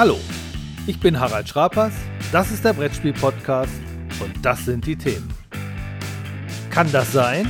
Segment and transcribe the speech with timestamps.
[0.00, 0.18] Hallo,
[0.86, 1.92] ich bin Harald Schrapers,
[2.32, 3.70] das ist der Brettspiel-Podcast
[4.20, 5.28] und das sind die Themen.
[6.70, 7.46] Kann das sein?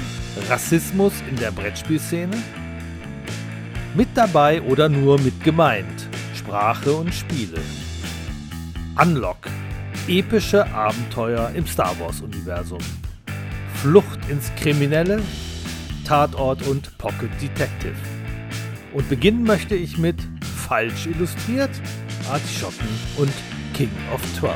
[0.49, 2.37] Rassismus in der Brettspielszene?
[3.95, 6.09] Mit dabei oder nur mit gemeint?
[6.35, 7.61] Sprache und Spiele.
[9.01, 9.47] Unlock.
[10.09, 12.83] Epische Abenteuer im Star Wars-Universum.
[13.75, 15.23] Flucht ins Kriminelle,
[16.05, 17.95] Tatort und Pocket Detective.
[18.93, 21.71] Und beginnen möchte ich mit Falsch illustriert,
[22.31, 23.33] Artischocken und
[23.75, 24.55] King of Twelve.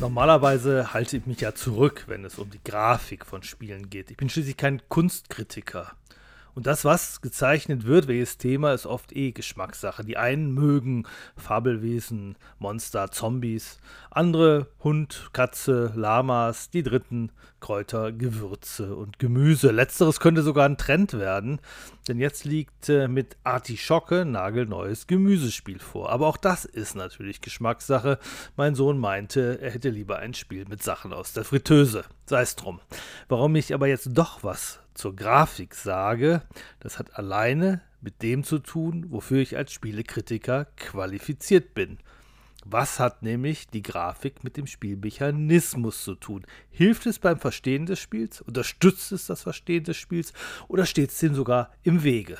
[0.00, 4.10] Normalerweise halte ich mich ja zurück, wenn es um die Grafik von Spielen geht.
[4.10, 5.92] Ich bin schließlich kein Kunstkritiker.
[6.56, 10.04] Und das, was gezeichnet wird, welches Thema, ist oft eh Geschmackssache.
[10.04, 11.06] Die einen mögen
[11.36, 13.78] Fabelwesen, Monster, Zombies,
[14.18, 17.30] andere Hund, Katze, Lamas, die dritten
[17.60, 19.70] Kräuter, Gewürze und Gemüse.
[19.70, 21.60] Letzteres könnte sogar ein Trend werden,
[22.08, 26.10] denn jetzt liegt äh, mit Artischocke nagelneues Gemüsespiel vor.
[26.10, 28.18] Aber auch das ist natürlich Geschmackssache.
[28.56, 32.02] Mein Sohn meinte, er hätte lieber ein Spiel mit Sachen aus der Fritteuse.
[32.26, 32.80] Sei es drum.
[33.28, 36.42] Warum ich aber jetzt doch was zur Grafik sage,
[36.80, 41.98] das hat alleine mit dem zu tun, wofür ich als Spielekritiker qualifiziert bin.
[42.70, 46.44] Was hat nämlich die Grafik mit dem Spielmechanismus zu tun?
[46.68, 48.42] Hilft es beim Verstehen des Spiels?
[48.42, 50.34] Unterstützt es das Verstehen des Spiels?
[50.68, 52.36] Oder steht es dem sogar im Wege?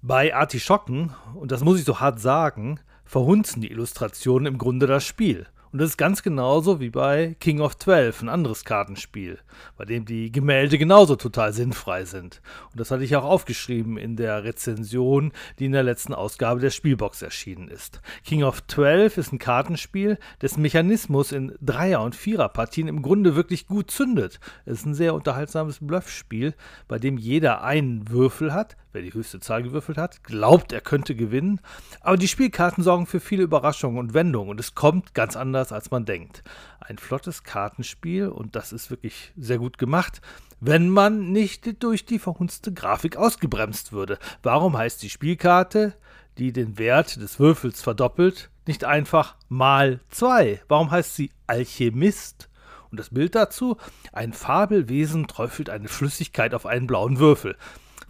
[0.00, 5.04] Bei Artischocken, und das muss ich so hart sagen, verhunzen die Illustrationen im Grunde das
[5.06, 5.46] Spiel.
[5.72, 9.38] Und das ist ganz genauso wie bei King of Twelve, ein anderes Kartenspiel,
[9.78, 12.42] bei dem die Gemälde genauso total sinnfrei sind.
[12.72, 16.68] Und das hatte ich auch aufgeschrieben in der Rezension, die in der letzten Ausgabe der
[16.68, 18.02] Spielbox erschienen ist.
[18.22, 23.66] King of Twelve ist ein Kartenspiel, dessen Mechanismus in Dreier- und Viererpartien im Grunde wirklich
[23.66, 24.40] gut zündet.
[24.66, 26.54] Es ist ein sehr unterhaltsames Bluffspiel,
[26.86, 31.14] bei dem jeder einen Würfel hat, wer die höchste Zahl gewürfelt hat, glaubt, er könnte
[31.14, 31.60] gewinnen.
[32.02, 35.72] Aber die Spielkarten sorgen für viele Überraschungen und Wendungen und es kommt ganz anders anders,
[35.72, 36.42] als man denkt.
[36.80, 40.20] Ein flottes Kartenspiel und das ist wirklich sehr gut gemacht,
[40.60, 44.18] wenn man nicht durch die verhunzte Grafik ausgebremst würde.
[44.42, 45.94] Warum heißt die Spielkarte,
[46.38, 50.62] die den Wert des Würfels verdoppelt, nicht einfach mal 2?
[50.68, 52.48] Warum heißt sie Alchemist?
[52.90, 53.78] Und das Bild dazu,
[54.12, 57.56] ein Fabelwesen träufelt eine Flüssigkeit auf einen blauen Würfel.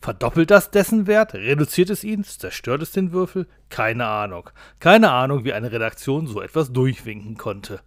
[0.02, 1.32] Verdoppelt das dessen Wert?
[1.32, 2.24] Reduziert es ihn?
[2.24, 3.46] Zerstört es den Würfel?
[3.70, 4.50] Keine Ahnung.
[4.80, 7.80] Keine Ahnung, wie eine Redaktion so etwas durchwinken konnte.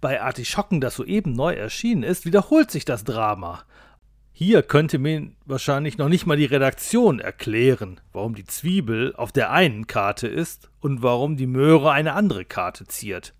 [0.00, 3.62] Bei Artischocken, das soeben neu erschienen ist, wiederholt sich das Drama.
[4.32, 9.52] Hier könnte mir wahrscheinlich noch nicht mal die Redaktion erklären, warum die Zwiebel auf der
[9.52, 13.34] einen Karte ist und warum die Möhre eine andere Karte ziert.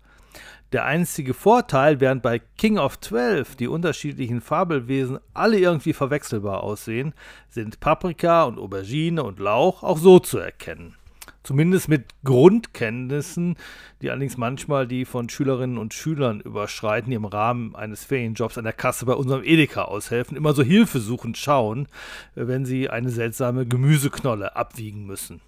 [0.73, 7.13] Der einzige Vorteil, während bei King of Twelve die unterschiedlichen Fabelwesen alle irgendwie verwechselbar aussehen,
[7.47, 10.95] sind Paprika und Aubergine und Lauch auch so zu erkennen.
[11.43, 13.55] Zumindest mit Grundkenntnissen,
[14.01, 18.65] die allerdings manchmal die von Schülerinnen und Schülern überschreiten, die im Rahmen eines Ferienjobs an
[18.65, 21.87] der Kasse bei unserem Edeka aushelfen, immer so hilfesuchend schauen,
[22.35, 25.39] wenn sie eine seltsame Gemüseknolle abwiegen müssen.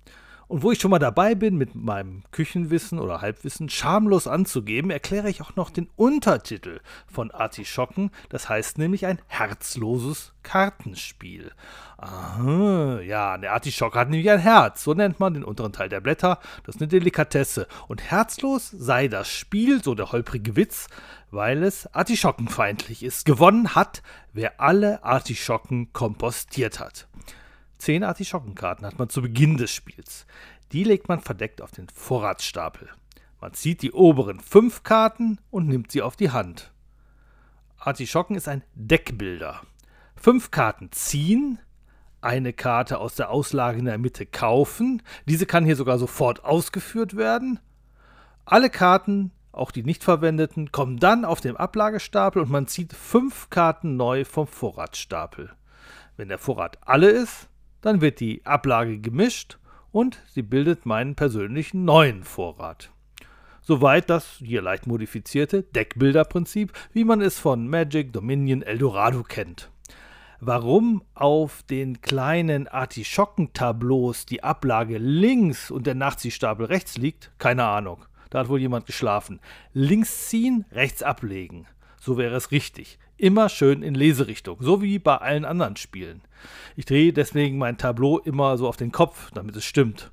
[0.49, 5.29] Und wo ich schon mal dabei bin, mit meinem Küchenwissen oder Halbwissen schamlos anzugeben, erkläre
[5.29, 8.09] ich auch noch den Untertitel von Artischocken.
[8.29, 11.51] Das heißt nämlich ein herzloses Kartenspiel.
[11.97, 14.83] Aha, ja, der Artischocke hat nämlich ein Herz.
[14.83, 16.39] So nennt man den unteren Teil der Blätter.
[16.65, 17.67] Das ist eine Delikatesse.
[17.87, 20.87] Und herzlos sei das Spiel, so der holprige Witz,
[21.29, 23.25] weil es artischockenfeindlich ist.
[23.25, 24.01] Gewonnen hat,
[24.33, 27.07] wer alle Artischocken kompostiert hat.
[27.79, 30.27] Zehn Artischockenkarten hat man zu Beginn des Spiels.
[30.73, 32.89] Die legt man verdeckt auf den Vorratsstapel.
[33.41, 36.71] Man zieht die oberen fünf Karten und nimmt sie auf die Hand.
[37.77, 39.61] Artischocken ist ein Deckbilder.
[40.17, 41.57] Fünf Karten ziehen,
[42.19, 45.01] eine Karte aus der Auslage in der Mitte kaufen.
[45.25, 47.59] Diese kann hier sogar sofort ausgeführt werden.
[48.43, 53.49] Alle Karten, auch die nicht verwendeten, kommen dann auf den Ablagestapel und man zieht fünf
[53.49, 55.51] Karten neu vom Vorratsstapel.
[56.17, 57.48] Wenn der Vorrat alle ist,
[57.81, 59.57] dann wird die Ablage gemischt
[59.91, 62.91] und sie bildet meinen persönlichen neuen Vorrat.
[63.61, 69.69] Soweit das hier leicht modifizierte Deckbilderprinzip, wie man es von Magic, Dominion, Eldorado kennt.
[70.39, 78.05] Warum auf den kleinen Artischockentableaus die Ablage links und der Nachziehstapel rechts liegt, keine Ahnung.
[78.29, 79.39] Da hat wohl jemand geschlafen.
[79.73, 81.67] Links ziehen, rechts ablegen.
[81.99, 82.99] So wäre es richtig.
[83.19, 86.21] Immer schön in Leserichtung, so wie bei allen anderen Spielen.
[86.77, 90.09] Ich drehe deswegen mein Tableau immer so auf den Kopf, damit es stimmt.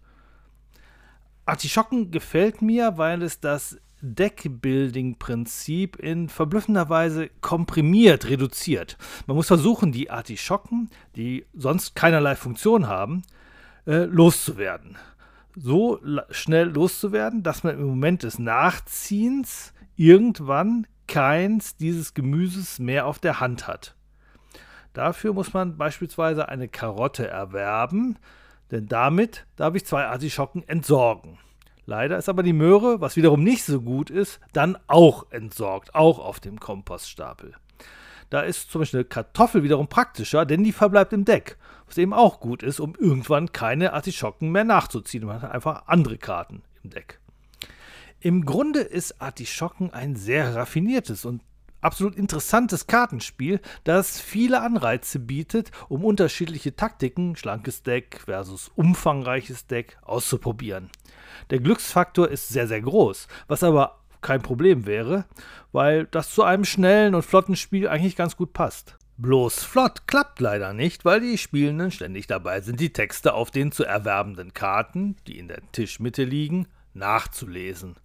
[1.45, 8.99] Artischocken gefällt mir, weil es das Deckbuilding-Prinzip in verblüffender Weise komprimiert, reduziert.
[9.29, 13.23] Man muss versuchen, die Artischocken, die sonst keinerlei Funktion haben,
[13.87, 14.97] äh, loszuwerden.
[15.55, 16.01] So
[16.31, 23.41] schnell loszuwerden, dass man im Moment des Nachziehens irgendwann keins dieses Gemüses mehr auf der
[23.41, 23.95] Hand hat.
[24.93, 28.19] Dafür muss man beispielsweise eine Karotte erwerben,
[28.71, 31.39] denn damit darf ich zwei Artischocken entsorgen.
[31.85, 36.19] Leider ist aber die Möhre, was wiederum nicht so gut ist, dann auch entsorgt, auch
[36.19, 37.55] auf dem Kompoststapel.
[38.31, 41.57] Da ist zum Beispiel eine Kartoffel wiederum praktischer, denn die verbleibt im Deck,
[41.87, 45.25] was eben auch gut ist, um irgendwann keine Artischocken mehr nachzuziehen.
[45.27, 47.21] Man hat einfach andere Karten im Deck.
[48.21, 51.43] Im Grunde ist Artischocken ein sehr raffiniertes und
[51.81, 59.99] absolut interessantes Kartenspiel, das viele Anreize bietet, um unterschiedliche Taktiken, schlankes Deck versus umfangreiches Deck,
[60.03, 60.91] auszuprobieren.
[61.51, 65.27] Der Glücksfaktor ist sehr, sehr groß, was aber kein Problem wäre,
[65.73, 68.97] weil das zu einem schnellen und flotten Spiel eigentlich ganz gut passt.
[69.19, 73.73] Bloß flott klappt leider nicht, weil die Spielenden ständig dabei sind, die Texte auf den
[73.73, 77.97] zu erwerbenden Karten, die in der Tischmitte liegen, nachzulesen.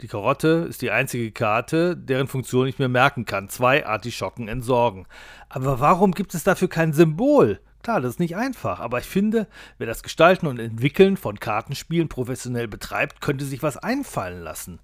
[0.00, 3.48] Die Karotte ist die einzige Karte, deren Funktion ich mir merken kann.
[3.48, 5.06] Zwei Artischocken entsorgen.
[5.48, 7.60] Aber warum gibt es dafür kein Symbol?
[7.84, 9.46] Klar, das ist nicht einfach, aber ich finde,
[9.76, 14.80] wer das Gestalten und Entwickeln von Kartenspielen professionell betreibt, könnte sich was einfallen lassen.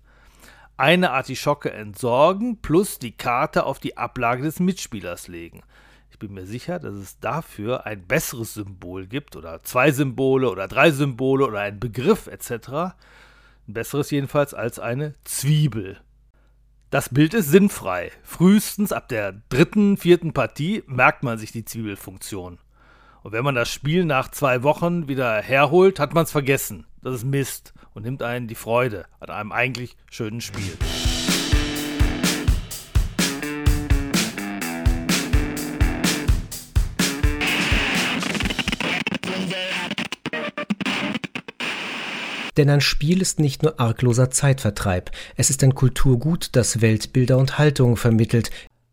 [0.76, 5.62] Eine Artischocke entsorgen plus die Karte auf die Ablage des Mitspielers legen.
[6.10, 10.68] Ich bin mir sicher, dass es dafür ein besseres Symbol gibt oder zwei Symbole oder
[10.68, 12.94] drei Symbole oder ein Begriff etc.
[13.68, 16.00] Ein besseres jedenfalls als eine Zwiebel.
[16.90, 18.10] Das Bild ist sinnfrei.
[18.24, 22.58] Frühestens ab der dritten, vierten Partie merkt man sich die Zwiebelfunktion.
[23.22, 26.86] Und wenn man das Spiel nach zwei Wochen wieder herholt, hat man es vergessen.
[27.02, 30.76] Das ist Mist und nimmt einen die Freude an einem eigentlich schönen Spiel.
[42.56, 47.58] Denn ein Spiel ist nicht nur argloser Zeitvertreib, es ist ein Kulturgut, das Weltbilder und
[47.58, 48.50] Haltungen vermittelt,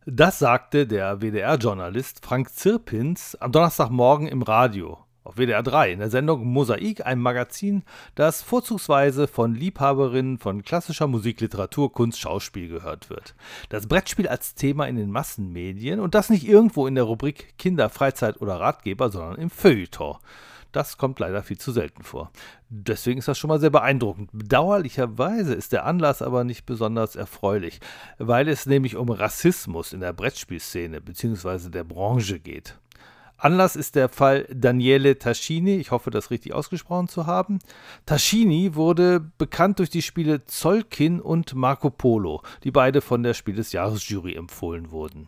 [0.10, 6.10] das sagte der WDR-Journalist Frank Zirpins am Donnerstagmorgen im Radio auf WDR 3 in der
[6.10, 7.84] Sendung Mosaik, einem Magazin,
[8.16, 13.36] das vorzugsweise von Liebhaberinnen von klassischer Musik, Literatur, Kunst, Schauspiel gehört wird.
[13.68, 17.90] Das Brettspiel als Thema in den Massenmedien und das nicht irgendwo in der Rubrik Kinder,
[17.90, 20.16] Freizeit oder Ratgeber, sondern im Feuilleton.
[20.72, 22.32] Das kommt leider viel zu selten vor.
[22.70, 24.30] Deswegen ist das schon mal sehr beeindruckend.
[24.34, 27.80] Bedauerlicherweise ist der Anlass aber nicht besonders erfreulich,
[28.18, 31.70] weil es nämlich um Rassismus in der Brettspielszene bzw.
[31.70, 32.78] der Branche geht.
[33.40, 37.60] Anlass ist der Fall Daniele Taschini, ich hoffe, das richtig ausgesprochen zu haben.
[38.08, 43.56] Taschini wurde bekannt durch die Spiele Zolkin und Marco Polo, die beide von der Spiel
[43.56, 45.28] des Jahres Jury empfohlen wurden.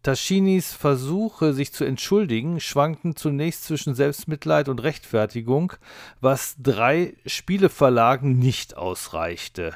[0.06, 5.74] Taschinis Versuche, sich zu entschuldigen, schwankten zunächst zwischen Selbstmitleid und Rechtfertigung,
[6.22, 9.74] was drei Spieleverlagen nicht ausreichte.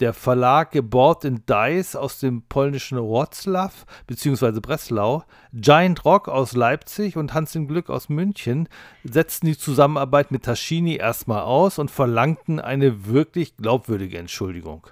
[0.00, 3.70] Der Verlag Board and Dice aus dem polnischen Wroclaw
[4.08, 4.58] bzw.
[4.58, 5.22] Breslau,
[5.52, 8.68] Giant Rock aus Leipzig und Hans im Glück aus München
[9.04, 14.88] setzten die Zusammenarbeit mit Taschini erstmal aus und verlangten eine wirklich glaubwürdige Entschuldigung.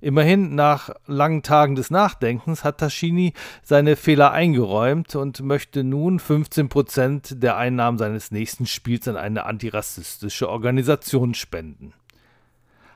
[0.00, 7.34] Immerhin nach langen Tagen des Nachdenkens hat Taschini seine Fehler eingeräumt und möchte nun 15%
[7.34, 11.94] der Einnahmen seines nächsten Spiels an eine antirassistische Organisation spenden.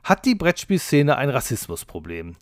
[0.04, 2.36] Hat die Brettspielszene ein Rassismusproblem?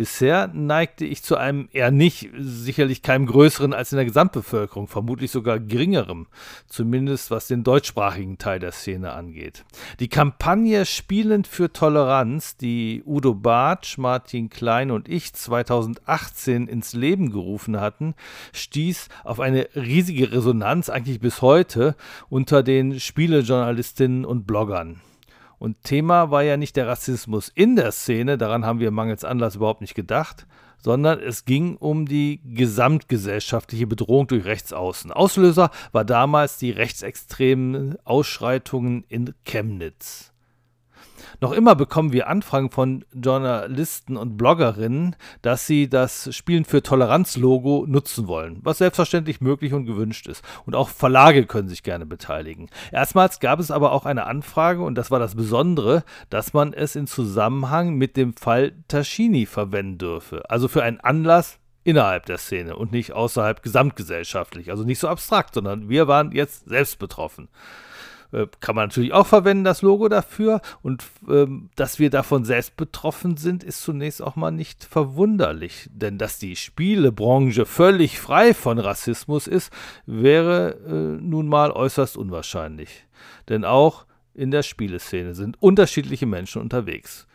[0.00, 5.30] Bisher neigte ich zu einem eher nicht, sicherlich keinem größeren als in der Gesamtbevölkerung, vermutlich
[5.30, 6.26] sogar geringerem,
[6.68, 9.62] zumindest was den deutschsprachigen Teil der Szene angeht.
[9.98, 17.30] Die Kampagne Spielend für Toleranz, die Udo Bartsch, Martin Klein und ich 2018 ins Leben
[17.30, 18.14] gerufen hatten,
[18.54, 21.94] stieß auf eine riesige Resonanz, eigentlich bis heute,
[22.30, 25.02] unter den Spielejournalistinnen und Bloggern.
[25.60, 29.56] Und Thema war ja nicht der Rassismus in der Szene, daran haben wir mangels Anlass
[29.56, 30.46] überhaupt nicht gedacht,
[30.78, 35.12] sondern es ging um die gesamtgesellschaftliche Bedrohung durch Rechtsaußen.
[35.12, 40.29] Auslöser war damals die rechtsextremen Ausschreitungen in Chemnitz.
[41.40, 47.86] Noch immer bekommen wir Anfragen von Journalisten und Bloggerinnen, dass sie das Spielen für Toleranz-Logo
[47.88, 50.44] nutzen wollen, was selbstverständlich möglich und gewünscht ist.
[50.66, 52.68] Und auch Verlage können sich gerne beteiligen.
[52.92, 56.94] Erstmals gab es aber auch eine Anfrage, und das war das Besondere, dass man es
[56.94, 60.42] in Zusammenhang mit dem Fall Taschini verwenden dürfe.
[60.50, 64.70] Also für einen Anlass, innerhalb der Szene und nicht außerhalb gesamtgesellschaftlich.
[64.70, 67.48] Also nicht so abstrakt, sondern wir waren jetzt selbst betroffen.
[68.32, 70.60] Äh, kann man natürlich auch verwenden, das Logo dafür.
[70.82, 75.88] Und ähm, dass wir davon selbst betroffen sind, ist zunächst auch mal nicht verwunderlich.
[75.92, 79.72] Denn dass die Spielebranche völlig frei von Rassismus ist,
[80.06, 83.06] wäre äh, nun mal äußerst unwahrscheinlich.
[83.48, 87.26] Denn auch in der Spieleszene sind unterschiedliche Menschen unterwegs.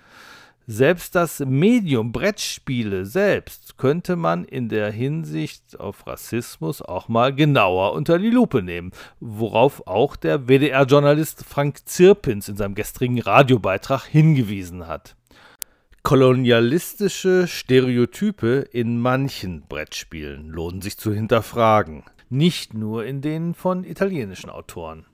[0.68, 7.94] Selbst das Medium Brettspiele selbst könnte man in der Hinsicht auf Rassismus auch mal genauer
[7.94, 14.88] unter die Lupe nehmen, worauf auch der WDR-Journalist Frank Zirpins in seinem gestrigen Radiobeitrag hingewiesen
[14.88, 15.16] hat.
[16.02, 24.50] Kolonialistische Stereotype in manchen Brettspielen lohnen sich zu hinterfragen, nicht nur in denen von italienischen
[24.50, 25.06] Autoren.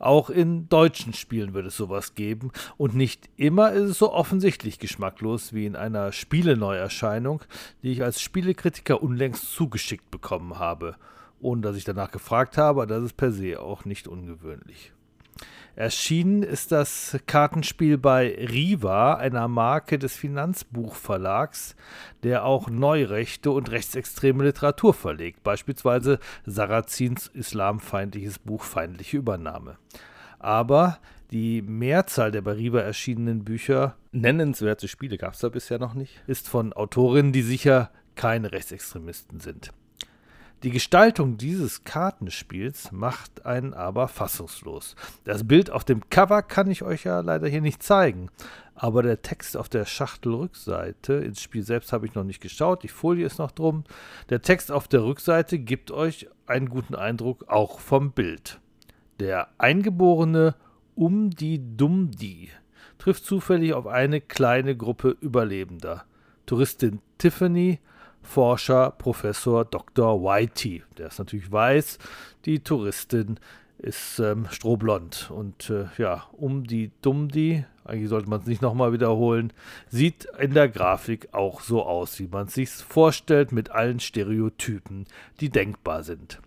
[0.00, 4.78] Auch in deutschen Spielen wird es sowas geben und nicht immer ist es so offensichtlich
[4.78, 7.42] geschmacklos wie in einer Spieleneuerscheinung,
[7.82, 10.96] die ich als Spielekritiker unlängst zugeschickt bekommen habe,
[11.38, 14.92] ohne dass ich danach gefragt habe, das ist per se auch nicht ungewöhnlich.
[15.80, 21.74] Erschienen ist das Kartenspiel bei Riva, einer Marke des Finanzbuchverlags,
[22.22, 29.78] der auch neurechte und rechtsextreme Literatur verlegt, beispielsweise Sarrazins islamfeindliches Buch Feindliche Übernahme.
[30.38, 30.98] Aber
[31.30, 36.22] die Mehrzahl der bei Riva erschienenen Bücher, nennenswerte Spiele gab es da bisher noch nicht,
[36.26, 39.72] ist von Autorinnen, die sicher keine Rechtsextremisten sind.
[40.62, 44.94] Die Gestaltung dieses Kartenspiels macht einen aber fassungslos.
[45.24, 48.28] Das Bild auf dem Cover kann ich euch ja leider hier nicht zeigen,
[48.74, 52.88] aber der Text auf der Schachtelrückseite, ins Spiel selbst habe ich noch nicht geschaut, die
[52.88, 53.84] Folie ist noch drum,
[54.28, 58.60] der Text auf der Rückseite gibt euch einen guten Eindruck auch vom Bild.
[59.18, 60.56] Der Eingeborene
[60.94, 62.50] Um die Dumdi
[62.98, 66.04] trifft zufällig auf eine kleine Gruppe Überlebender.
[66.44, 67.78] Touristin Tiffany
[68.22, 70.22] Forscher Professor Dr.
[70.22, 70.82] Whitey.
[70.98, 71.98] Der ist natürlich weiß.
[72.44, 73.38] Die Touristin
[73.78, 75.30] ist ähm, strohblond.
[75.30, 79.52] Und äh, ja, um die Dumdi, eigentlich sollte man es nicht nochmal wiederholen,
[79.88, 85.06] sieht in der Grafik auch so aus, wie man es sich vorstellt, mit allen Stereotypen,
[85.40, 86.40] die denkbar sind.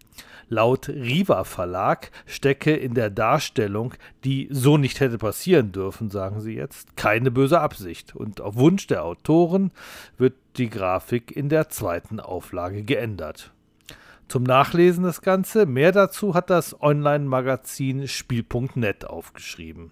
[0.54, 6.54] Laut Riva Verlag stecke in der Darstellung, die so nicht hätte passieren dürfen, sagen sie
[6.54, 8.16] jetzt, keine böse Absicht.
[8.16, 9.72] Und auf Wunsch der Autoren
[10.20, 13.52] wird die Grafik in der zweiten Auflage geändert.
[14.28, 19.92] Zum Nachlesen das Ganze, mehr dazu hat das Online-Magazin Spiel.net aufgeschrieben.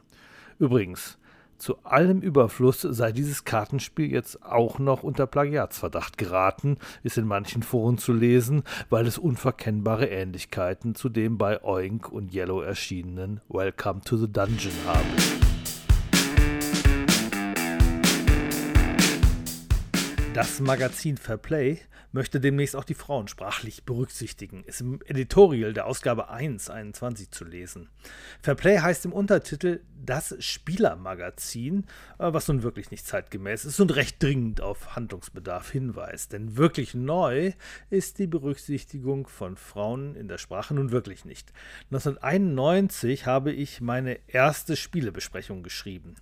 [0.59, 1.17] Übrigens,
[1.61, 7.61] zu allem Überfluss sei dieses Kartenspiel jetzt auch noch unter Plagiatsverdacht geraten, ist in manchen
[7.61, 14.01] Foren zu lesen, weil es unverkennbare Ähnlichkeiten zu dem bei Oink und Yellow erschienenen Welcome
[14.01, 15.40] to the Dungeon habe.
[20.33, 21.79] Das Magazin Fairplay
[22.13, 24.63] möchte demnächst auch die Frauen sprachlich berücksichtigen.
[24.63, 27.89] Ist im Editorial der Ausgabe 1, 21 zu lesen.
[28.41, 31.85] Fairplay heißt im Untertitel das Spielermagazin,
[32.17, 36.31] äh, was nun wirklich nicht zeitgemäß ist und recht dringend auf Handlungsbedarf hinweist.
[36.31, 37.51] Denn wirklich neu
[37.89, 41.51] ist die Berücksichtigung von Frauen in der Sprache nun wirklich nicht.
[41.91, 46.15] 1991 habe ich meine erste Spielebesprechung geschrieben.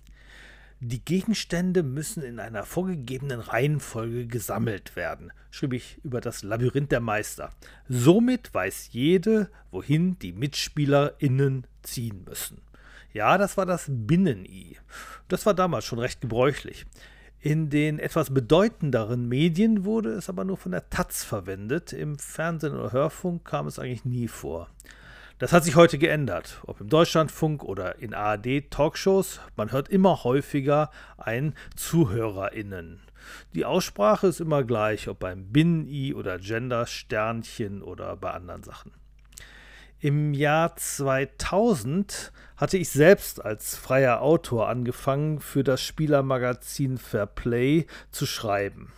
[0.82, 7.00] Die Gegenstände müssen in einer vorgegebenen Reihenfolge gesammelt werden, schrieb ich über das Labyrinth der
[7.00, 7.50] Meister.
[7.86, 12.62] Somit weiß jede, wohin die MitspielerInnen ziehen müssen.
[13.12, 14.78] Ja, das war das Binnen-I.
[15.28, 16.86] Das war damals schon recht gebräuchlich.
[17.40, 21.92] In den etwas bedeutenderen Medien wurde es aber nur von der Taz verwendet.
[21.92, 24.70] Im Fernsehen oder Hörfunk kam es eigentlich nie vor.
[25.40, 29.40] Das hat sich heute geändert, ob im Deutschlandfunk oder in ARD-Talkshows.
[29.56, 33.00] Man hört immer häufiger ein ZuhörerInnen.
[33.54, 38.92] Die Aussprache ist immer gleich, ob beim Binnen-I oder Gender-Sternchen oder bei anderen Sachen.
[39.98, 48.26] Im Jahr 2000 hatte ich selbst als freier Autor angefangen, für das Spielermagazin Fairplay zu
[48.26, 48.92] schreiben.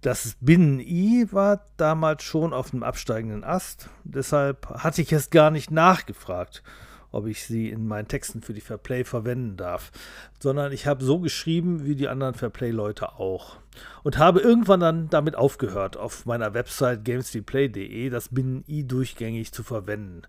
[0.00, 5.72] Das Binnen-I war damals schon auf dem absteigenden Ast, deshalb hatte ich es gar nicht
[5.72, 6.62] nachgefragt.
[7.10, 9.90] ob ich sie in meinen Texten für die Fairplay verwenden darf,
[10.38, 13.56] sondern ich habe so geschrieben wie die anderen Fairplay-Leute auch.
[14.02, 20.22] Und habe irgendwann dann damit aufgehört, auf meiner Website gamesreplay.de das Binnen-I durchgängig zu verwenden.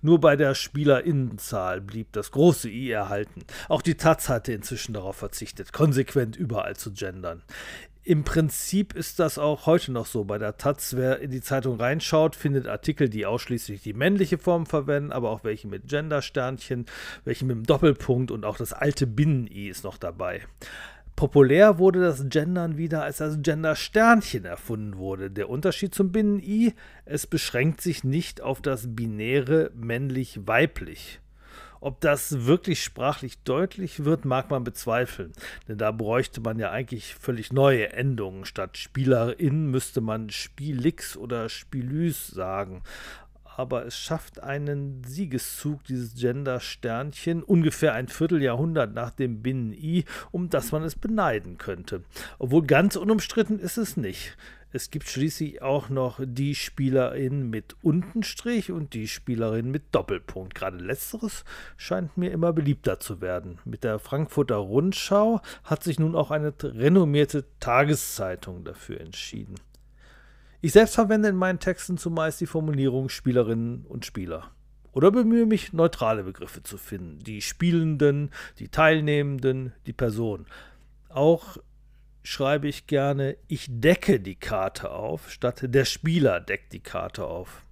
[0.00, 3.44] Nur bei der Spielerinnenzahl blieb das große I erhalten.
[3.68, 7.42] Auch die Taz hatte inzwischen darauf verzichtet, konsequent überall zu gendern.
[8.06, 10.94] Im Prinzip ist das auch heute noch so bei der Taz.
[10.94, 15.42] Wer in die Zeitung reinschaut, findet Artikel, die ausschließlich die männliche Form verwenden, aber auch
[15.42, 16.84] welche mit Gender-Sternchen,
[17.24, 20.42] welche mit dem Doppelpunkt und auch das alte Binnen-I ist noch dabei.
[21.16, 25.30] Populär wurde das Gendern wieder, als das Gender-Sternchen erfunden wurde.
[25.30, 26.74] Der Unterschied zum Binnen-I,
[27.06, 31.20] es beschränkt sich nicht auf das binäre männlich-weiblich.
[31.84, 35.34] Ob das wirklich sprachlich deutlich wird, mag man bezweifeln,
[35.68, 38.46] denn da bräuchte man ja eigentlich völlig neue Endungen.
[38.46, 42.82] Statt Spielerin müsste man Spielix oder Spielüs sagen
[43.56, 50.72] aber es schafft einen Siegeszug, dieses Gender-Sternchen, ungefähr ein Vierteljahrhundert nach dem Binnen-I, um das
[50.72, 52.02] man es beneiden könnte.
[52.40, 54.36] Obwohl ganz unumstritten ist es nicht.
[54.74, 60.56] Es gibt schließlich auch noch die Spielerin mit Untenstrich und die Spielerin mit Doppelpunkt.
[60.56, 61.44] Gerade letzteres
[61.76, 63.60] scheint mir immer beliebter zu werden.
[63.64, 69.54] Mit der Frankfurter Rundschau hat sich nun auch eine renommierte Tageszeitung dafür entschieden.
[70.60, 74.50] Ich selbst verwende in meinen Texten zumeist die Formulierung Spielerinnen und Spieler.
[74.90, 77.20] Oder bemühe mich, neutrale Begriffe zu finden.
[77.20, 80.46] Die Spielenden, die Teilnehmenden, die Person.
[81.10, 81.58] Auch
[82.24, 87.62] schreibe ich gerne, ich decke die Karte auf, statt der Spieler deckt die Karte auf.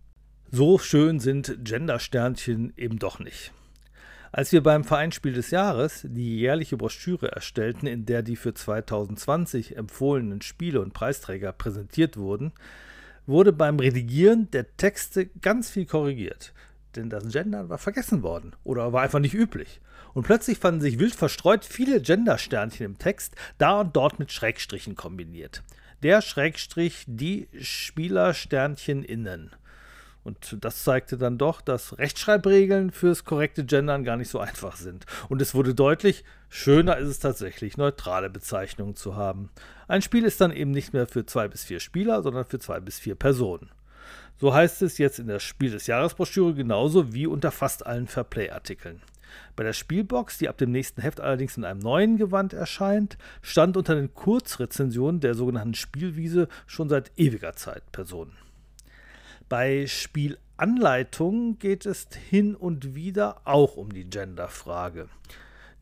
[0.50, 3.52] So schön sind Gender-Sternchen eben doch nicht.
[4.30, 9.76] Als wir beim Vereinsspiel des Jahres die jährliche Broschüre erstellten, in der die für 2020
[9.76, 12.52] empfohlenen Spiele und Preisträger präsentiert wurden,
[13.26, 16.52] wurde beim Redigieren der Texte ganz viel korrigiert.
[16.96, 19.80] Denn das Gendern war vergessen worden oder war einfach nicht üblich.
[20.14, 24.94] Und plötzlich fanden sich wild verstreut viele Gender-Sternchen im Text, da und dort mit Schrägstrichen
[24.94, 25.62] kombiniert.
[26.02, 29.52] Der Schrägstrich, die Spieler-Sternchen innen.
[30.24, 35.04] Und das zeigte dann doch, dass Rechtschreibregeln fürs korrekte Gendern gar nicht so einfach sind.
[35.28, 39.50] Und es wurde deutlich, schöner ist es tatsächlich, neutrale Bezeichnungen zu haben.
[39.88, 42.78] Ein Spiel ist dann eben nicht mehr für zwei bis vier Spieler, sondern für zwei
[42.78, 43.70] bis vier Personen.
[44.42, 49.00] So heißt es jetzt in der Spiel des Jahresbroschüre genauso wie unter fast allen Fairplay-Artikeln.
[49.54, 53.76] Bei der Spielbox, die ab dem nächsten Heft allerdings in einem neuen Gewand erscheint, stand
[53.76, 58.36] unter den Kurzrezensionen der sogenannten Spielwiese schon seit ewiger Zeit Personen.
[59.48, 65.08] Bei Spielanleitungen geht es hin und wieder auch um die Genderfrage.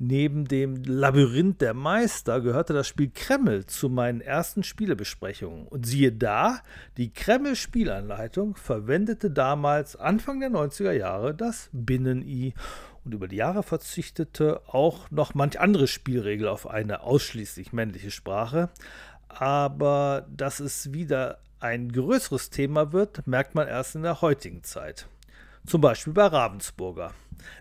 [0.03, 5.69] Neben dem Labyrinth der Meister gehörte das Spiel Kreml zu meinen ersten Spielebesprechungen.
[5.69, 6.61] Und siehe da,
[6.97, 12.55] die Kreml-Spielanleitung verwendete damals Anfang der 90er Jahre das Binnen-I
[13.05, 18.71] und über die Jahre verzichtete auch noch manch andere Spielregel auf eine ausschließlich männliche Sprache.
[19.29, 25.09] Aber dass es wieder ein größeres Thema wird, merkt man erst in der heutigen Zeit.
[25.67, 27.13] Zum Beispiel bei Ravensburger.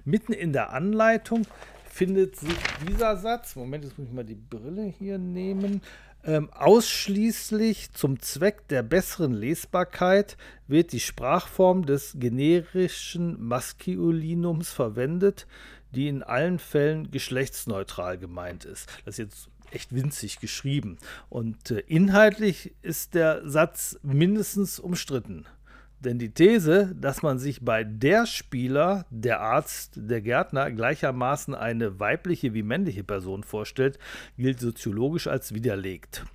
[0.05, 1.45] Mitten in der Anleitung
[1.89, 5.81] findet sich dieser Satz, Moment, jetzt muss ich mal die Brille hier nehmen,
[6.23, 10.35] ähm, ausschließlich zum Zweck der besseren Lesbarkeit
[10.67, 15.47] wird die Sprachform des generischen Maskulinums verwendet,
[15.91, 18.89] die in allen Fällen geschlechtsneutral gemeint ist.
[19.05, 20.97] Das ist jetzt echt winzig geschrieben.
[21.29, 25.45] Und äh, inhaltlich ist der Satz mindestens umstritten.
[25.99, 31.99] Denn die These, dass man sich bei der Spieler, der Arzt, der Gärtner gleichermaßen eine
[31.99, 33.99] weibliche wie männliche Person vorstellt,
[34.37, 36.25] gilt soziologisch als widerlegt.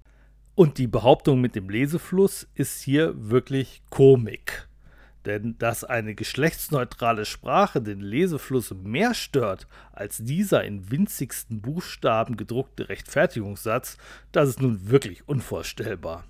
[0.54, 4.68] Und die Behauptung mit dem Lesefluss ist hier wirklich Komik.
[5.24, 12.90] Denn dass eine geschlechtsneutrale Sprache den Lesefluss mehr stört als dieser in winzigsten Buchstaben gedruckte
[12.90, 13.96] Rechtfertigungssatz,
[14.32, 16.24] das ist nun wirklich unvorstellbar.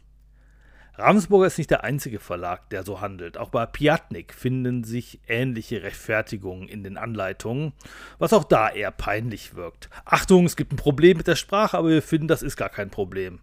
[0.96, 3.36] Ravensburger ist nicht der einzige Verlag, der so handelt.
[3.36, 7.72] Auch bei Piatnik finden sich ähnliche Rechtfertigungen in den Anleitungen,
[8.18, 9.90] was auch da eher peinlich wirkt.
[10.04, 12.90] Achtung, es gibt ein Problem mit der Sprache, aber wir finden, das ist gar kein
[12.90, 13.40] Problem.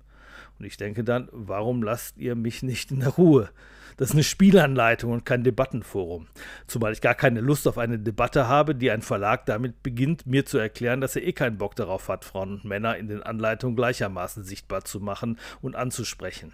[0.60, 3.50] Und ich denke dann, warum lasst ihr mich nicht in der Ruhe?
[3.98, 6.28] Das ist eine Spielanleitung und kein Debattenforum.
[6.68, 10.46] Zumal ich gar keine Lust auf eine Debatte habe, die ein Verlag damit beginnt, mir
[10.46, 13.76] zu erklären, dass er eh keinen Bock darauf hat, Frauen und Männer in den Anleitungen
[13.76, 16.54] gleichermaßen sichtbar zu machen und anzusprechen.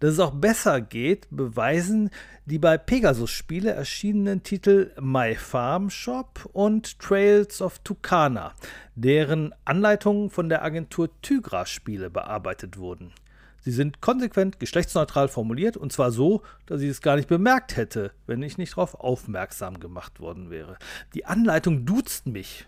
[0.00, 2.10] Dass es auch besser geht, beweisen
[2.46, 8.54] die bei Pegasus Spiele erschienenen Titel My Farm Shop und Trails of Tucana,
[8.94, 13.12] deren Anleitungen von der Agentur Tygra Spiele bearbeitet wurden.
[13.60, 18.12] Sie sind konsequent geschlechtsneutral formuliert und zwar so, dass ich es gar nicht bemerkt hätte,
[18.26, 20.78] wenn ich nicht darauf aufmerksam gemacht worden wäre.
[21.14, 22.66] Die Anleitung duzt mich,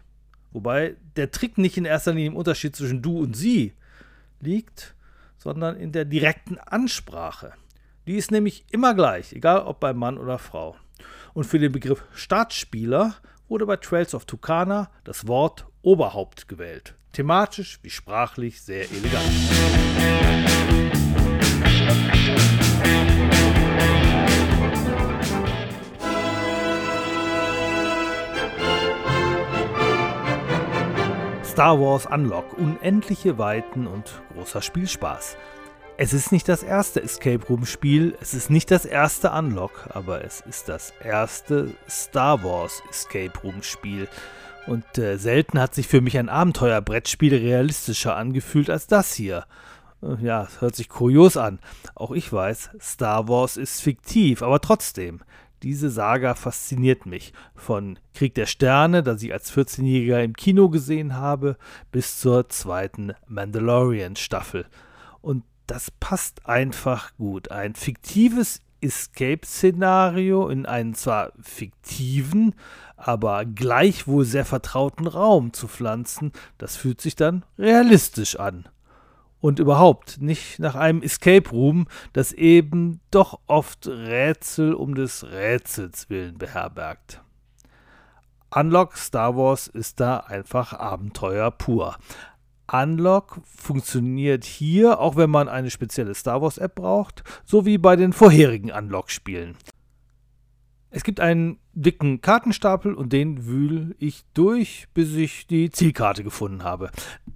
[0.50, 3.72] wobei der Trick nicht in erster Linie im Unterschied zwischen du und sie
[4.40, 4.94] liegt,
[5.40, 7.54] sondern in der direkten Ansprache.
[8.06, 10.76] Die ist nämlich immer gleich, egal ob bei Mann oder Frau.
[11.32, 13.14] Und für den Begriff Staatsspieler
[13.48, 16.94] wurde bei Trails of Tucana das Wort Oberhaupt gewählt.
[17.12, 19.24] Thematisch wie sprachlich sehr elegant.
[31.60, 35.36] Star Wars Unlock, unendliche Weiten und großer Spielspaß.
[35.98, 40.24] Es ist nicht das erste Escape Room Spiel, es ist nicht das erste Unlock, aber
[40.24, 44.08] es ist das erste Star Wars Escape Room Spiel.
[44.68, 49.44] Und äh, selten hat sich für mich ein Abenteuerbrettspiel realistischer angefühlt als das hier.
[50.02, 51.58] Äh, ja, es hört sich kurios an.
[51.94, 55.20] Auch ich weiß, Star Wars ist fiktiv, aber trotzdem.
[55.62, 57.32] Diese Saga fasziniert mich.
[57.54, 61.56] Von Krieg der Sterne, das ich als 14-Jähriger im Kino gesehen habe,
[61.92, 64.66] bis zur zweiten Mandalorian-Staffel.
[65.20, 67.50] Und das passt einfach gut.
[67.50, 72.54] Ein fiktives Escape-Szenario in einen zwar fiktiven,
[72.96, 78.68] aber gleichwohl sehr vertrauten Raum zu pflanzen, das fühlt sich dann realistisch an.
[79.40, 86.10] Und überhaupt nicht nach einem Escape Room, das eben doch oft Rätsel um des Rätsels
[86.10, 87.22] willen beherbergt.
[88.54, 91.96] Unlock Star Wars ist da einfach Abenteuer pur.
[92.70, 97.96] Unlock funktioniert hier, auch wenn man eine spezielle Star Wars App braucht, so wie bei
[97.96, 99.56] den vorherigen Unlock-Spielen.
[100.90, 106.64] Es gibt einen dicken Kartenstapel und den wühle ich durch, bis ich die Zielkarte gefunden
[106.64, 106.90] habe.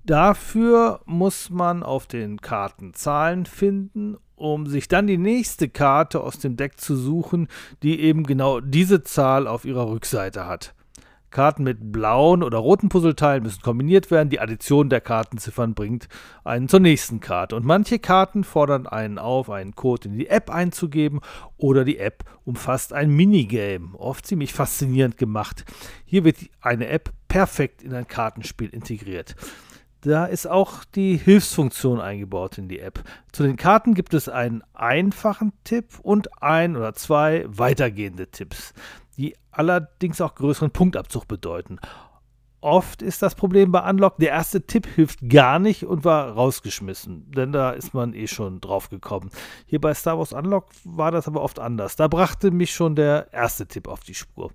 [0.05, 6.39] Dafür muss man auf den Karten Zahlen finden, um sich dann die nächste Karte aus
[6.39, 7.47] dem Deck zu suchen,
[7.83, 10.75] die eben genau diese Zahl auf ihrer Rückseite hat.
[11.35, 14.31] Karten mit blauen oder roten Puzzleteilen müssen kombiniert werden.
[14.31, 16.09] Die Addition der Kartenziffern bringt
[16.45, 17.57] einen zur nächsten Karte.
[17.57, 21.21] Und manche Karten fordern einen auf, einen Code in die App einzugeben
[21.59, 23.95] oder die App umfasst ein Minigame.
[23.99, 25.65] Oft ziemlich faszinierend gemacht.
[26.05, 29.35] Hier wird eine App perfekt in ein Kartenspiel integriert.
[30.03, 33.03] Da ist auch die Hilfsfunktion eingebaut in die App.
[33.33, 38.75] Zu den Karten gibt es einen einfachen Tipp und ein oder zwei weitergehende Tipps
[39.17, 41.79] die allerdings auch größeren Punktabzug bedeuten.
[42.65, 47.31] Oft ist das Problem bei Unlock, der erste Tipp hilft gar nicht und war rausgeschmissen,
[47.31, 49.29] denn da ist man eh schon drauf gekommen.
[49.67, 51.97] Hier bei Star Wars Unlock war das aber oft anders.
[51.97, 54.51] Da brachte mich schon der erste Tipp auf die Spur.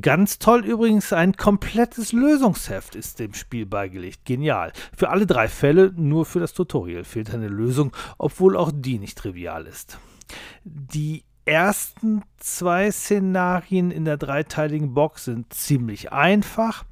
[0.00, 4.24] Ganz toll übrigens, ein komplettes Lösungsheft ist dem Spiel beigelegt.
[4.24, 4.72] Genial.
[4.96, 9.18] Für alle drei Fälle, nur für das Tutorial fehlt eine Lösung, obwohl auch die nicht
[9.18, 9.98] trivial ist.
[10.64, 16.84] Die ersten zwei Szenarien in der dreiteiligen Box sind ziemlich einfach.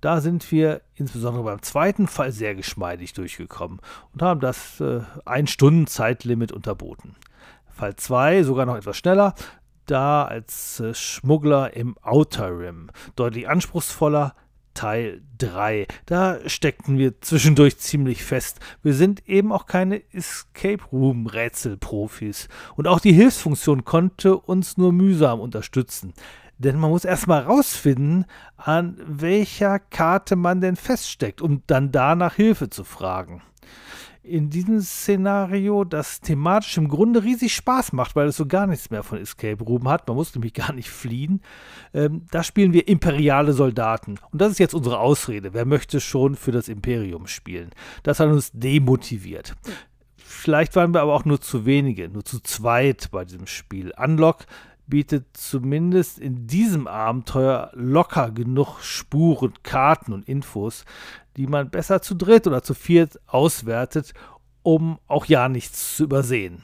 [0.00, 3.80] Da sind wir insbesondere beim zweiten Fall sehr geschmeidig durchgekommen
[4.12, 7.16] und haben das äh, Ein-Stunden-Zeitlimit unterboten.
[7.68, 9.34] Fall 2 sogar noch etwas schneller,
[9.86, 12.90] da als äh, Schmuggler im Outer Rim.
[13.16, 14.34] Deutlich anspruchsvoller,
[14.78, 15.88] Teil 3.
[16.06, 18.60] Da steckten wir zwischendurch ziemlich fest.
[18.80, 22.46] Wir sind eben auch keine Escape Room Rätselprofis.
[22.76, 26.14] Und auch die Hilfsfunktion konnte uns nur mühsam unterstützen.
[26.58, 32.70] Denn man muss erstmal rausfinden, an welcher Karte man denn feststeckt, um dann danach Hilfe
[32.70, 33.42] zu fragen
[34.28, 38.90] in diesem Szenario, das thematisch im Grunde riesig Spaß macht, weil es so gar nichts
[38.90, 40.06] mehr von Escape Room hat.
[40.06, 41.40] Man muss nämlich gar nicht fliehen.
[41.94, 44.16] Ähm, da spielen wir imperiale Soldaten.
[44.30, 45.54] Und das ist jetzt unsere Ausrede.
[45.54, 47.70] Wer möchte schon für das Imperium spielen?
[48.02, 49.54] Das hat uns demotiviert.
[50.16, 53.92] Vielleicht waren wir aber auch nur zu wenige, nur zu zweit bei diesem Spiel.
[53.96, 54.44] Unlock
[54.86, 60.84] bietet zumindest in diesem Abenteuer locker genug Spuren, Karten und Infos,
[61.38, 64.12] die man besser zu dritt oder zu viert auswertet,
[64.62, 66.62] um auch ja nichts zu übersehen.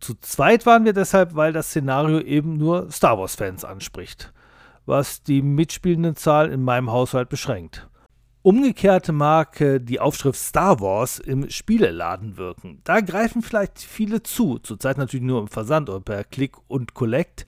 [0.00, 4.32] Zu zweit waren wir deshalb, weil das Szenario eben nur Star Wars-Fans anspricht,
[4.86, 7.88] was die mitspielende Zahl in meinem Haushalt beschränkt.
[8.40, 12.80] Umgekehrt mag die Aufschrift Star Wars im Spieleladen wirken.
[12.84, 17.46] Da greifen vielleicht viele zu, zurzeit natürlich nur im Versand oder per Click und Collect.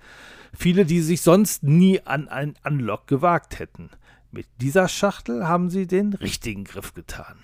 [0.52, 3.88] Viele, die sich sonst nie an einen Unlock gewagt hätten.
[4.32, 7.38] Mit dieser Schachtel haben sie den richtigen Griff getan.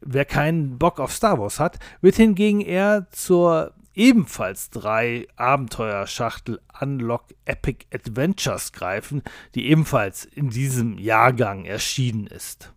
[0.00, 7.26] Wer keinen Bock auf Star Wars hat, wird hingegen eher zur ebenfalls drei Abenteuerschachtel Unlock
[7.44, 9.22] Epic Adventures greifen,
[9.54, 12.72] die ebenfalls in diesem Jahrgang erschienen ist.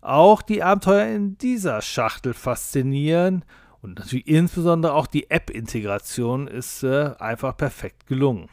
[0.00, 3.44] Auch die Abenteuer in dieser Schachtel faszinieren
[3.80, 8.48] und natürlich insbesondere auch die App-Integration ist äh, einfach perfekt gelungen.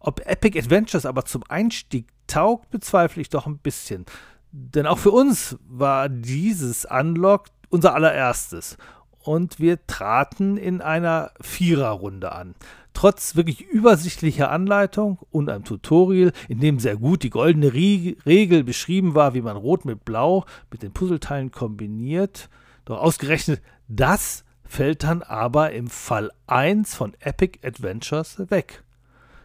[0.00, 4.06] Ob Epic Adventures aber zum Einstieg taugt, bezweifle ich doch ein bisschen.
[4.52, 8.78] Denn auch für uns war dieses Unlock unser allererstes.
[9.20, 12.54] Und wir traten in einer Viererrunde an.
[12.94, 19.14] Trotz wirklich übersichtlicher Anleitung und einem Tutorial, in dem sehr gut die goldene Regel beschrieben
[19.14, 22.48] war, wie man Rot mit Blau mit den Puzzleteilen kombiniert.
[22.86, 28.82] Doch ausgerechnet das fällt dann aber im Fall 1 von Epic Adventures weg.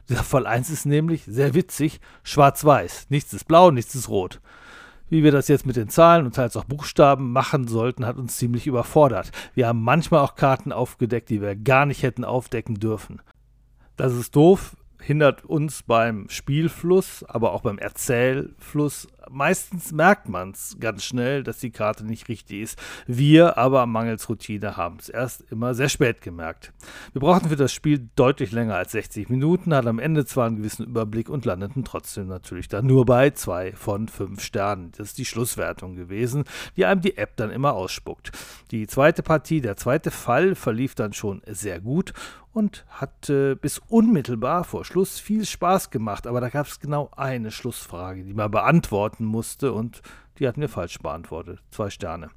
[0.09, 3.07] Dieser Fall 1 ist nämlich sehr witzig, schwarz-weiß.
[3.09, 4.41] Nichts ist blau, nichts ist rot.
[5.09, 8.37] Wie wir das jetzt mit den Zahlen und teils auch Buchstaben machen sollten, hat uns
[8.37, 9.31] ziemlich überfordert.
[9.53, 13.21] Wir haben manchmal auch Karten aufgedeckt, die wir gar nicht hätten aufdecken dürfen.
[13.95, 19.07] Das ist doof, hindert uns beim Spielfluss, aber auch beim Erzählfluss.
[19.29, 22.79] Meistens merkt man es ganz schnell, dass die Karte nicht richtig ist.
[23.07, 26.73] Wir aber mangels Routine haben es erst immer sehr spät gemerkt.
[27.13, 30.57] Wir brauchten für das Spiel deutlich länger als 60 Minuten, hatten am Ende zwar einen
[30.57, 34.91] gewissen Überblick und landeten trotzdem natürlich dann nur bei zwei von fünf Sternen.
[34.97, 36.43] Das ist die Schlusswertung gewesen,
[36.75, 38.31] die einem die App dann immer ausspuckt.
[38.71, 42.13] Die zweite Partie, der zweite Fall verlief dann schon sehr gut
[42.53, 43.31] und hat
[43.61, 46.27] bis unmittelbar vor Schluss viel Spaß gemacht.
[46.27, 48.51] Aber da gab es genau eine Schlussfrage, die man
[49.13, 50.01] beantworten musste und
[50.39, 51.59] die hatten wir falsch beantwortet.
[51.71, 52.29] Zwei Sterne.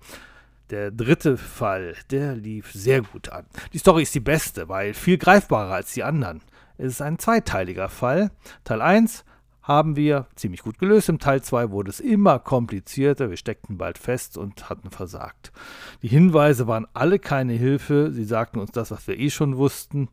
[0.71, 3.47] Der dritte Fall, der lief sehr gut an.
[3.73, 6.43] Die Story ist die beste, weil viel greifbarer als die anderen.
[6.77, 8.31] Es ist ein zweiteiliger Fall.
[8.65, 9.25] Teil 1
[9.63, 11.09] haben wir ziemlich gut gelöst.
[11.09, 13.31] Im Teil 2 wurde es immer komplizierter.
[13.31, 15.53] Wir steckten bald fest und hatten versagt.
[16.03, 18.11] Die Hinweise waren alle keine Hilfe.
[18.13, 20.09] Sie sagten uns das, was wir eh schon wussten.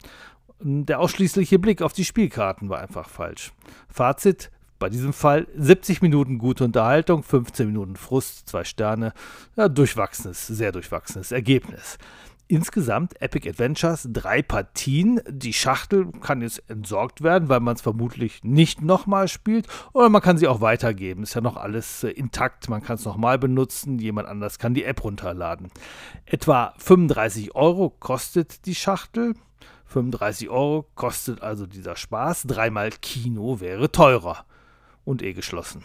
[0.59, 3.51] Der ausschließliche Blick auf die Spielkarten war einfach falsch.
[3.89, 4.51] Fazit:
[4.83, 9.13] bei diesem Fall 70 Minuten gute Unterhaltung, 15 Minuten Frust, zwei Sterne.
[9.55, 11.97] Ja, durchwachsenes, sehr durchwachsenes Ergebnis
[12.49, 15.21] insgesamt Epic Adventures drei Partien.
[15.29, 19.67] Die Schachtel kann jetzt entsorgt werden, weil man es vermutlich nicht nochmal spielt.
[19.93, 21.23] Oder man kann sie auch weitergeben.
[21.23, 22.67] Ist ja noch alles äh, intakt.
[22.67, 23.99] Man kann es nochmal benutzen.
[23.99, 25.71] Jemand anders kann die App runterladen.
[26.25, 29.33] Etwa 35 Euro kostet die Schachtel.
[29.85, 32.43] 35 Euro kostet also dieser Spaß.
[32.47, 34.45] Dreimal Kino wäre teurer.
[35.05, 35.83] Und eh geschlossen.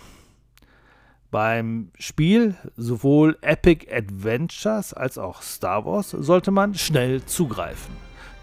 [1.31, 7.95] Beim Spiel sowohl Epic Adventures als auch Star Wars sollte man schnell zugreifen,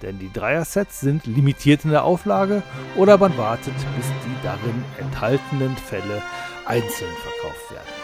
[0.03, 2.61] denn die Dreier-Sets sind limitiert in der Auflage
[2.95, 6.21] oder man wartet, bis die darin enthaltenen Fälle
[6.67, 7.94] einzeln verkauft werden.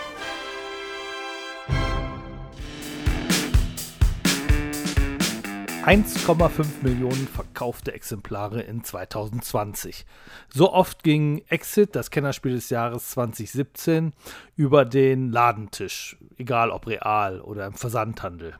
[5.83, 10.05] 1,5 Millionen verkaufte Exemplare in 2020.
[10.53, 14.13] So oft ging Exit, das Kennerspiel des Jahres 2017,
[14.55, 18.53] über den Ladentisch, egal ob real oder im Versandhandel.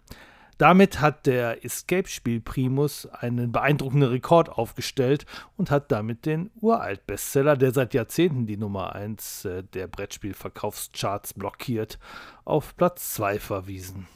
[0.58, 7.72] Damit hat der Escape-Spiel Primus einen beeindruckenden Rekord aufgestellt und hat damit den Uralt-Bestseller, der
[7.72, 12.00] seit Jahrzehnten die Nummer 1 äh, der Brettspielverkaufscharts blockiert,
[12.46, 14.08] auf Platz 2 verwiesen.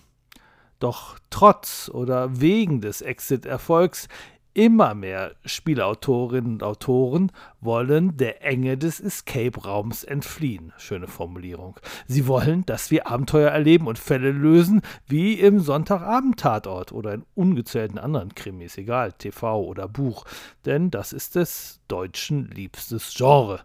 [0.79, 4.07] Doch trotz oder wegen des Exit-Erfolgs
[4.57, 10.71] Immer mehr Spielautorinnen und Autoren wollen der Enge des Escape-Raums entfliehen.
[10.77, 11.77] Schöne Formulierung.
[12.07, 17.99] Sie wollen, dass wir Abenteuer erleben und Fälle lösen, wie im Sonntagabend-Tatort oder in ungezählten
[17.99, 20.23] anderen Krimis, egal, TV oder Buch.
[20.63, 23.59] Denn das ist des Deutschen liebstes Genre.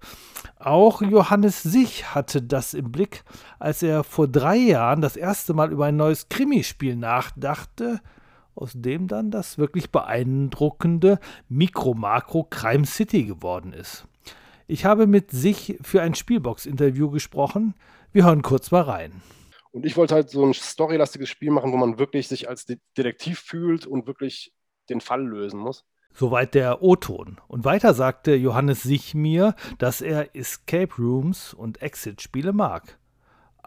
[0.59, 3.23] Auch Johannes Sich hatte das im Blick,
[3.61, 8.01] als er vor drei Jahren das erste Mal über ein neues Krimispiel nachdachte
[8.55, 14.07] aus dem dann das wirklich beeindruckende Mikro-Makro Crime City geworden ist.
[14.67, 17.75] Ich habe mit sich für ein Spielbox-Interview gesprochen.
[18.13, 19.23] Wir hören kurz mal rein.
[19.73, 23.41] Und ich wollte halt so ein storylastiges Spiel machen, wo man wirklich sich als Detektiv
[23.41, 24.53] fühlt und wirklich
[24.89, 25.85] den Fall lösen muss.
[26.13, 27.41] Soweit der O-Ton.
[27.49, 33.00] Und weiter sagte Johannes sich mir, dass er Escape Rooms und Exit-Spiele mag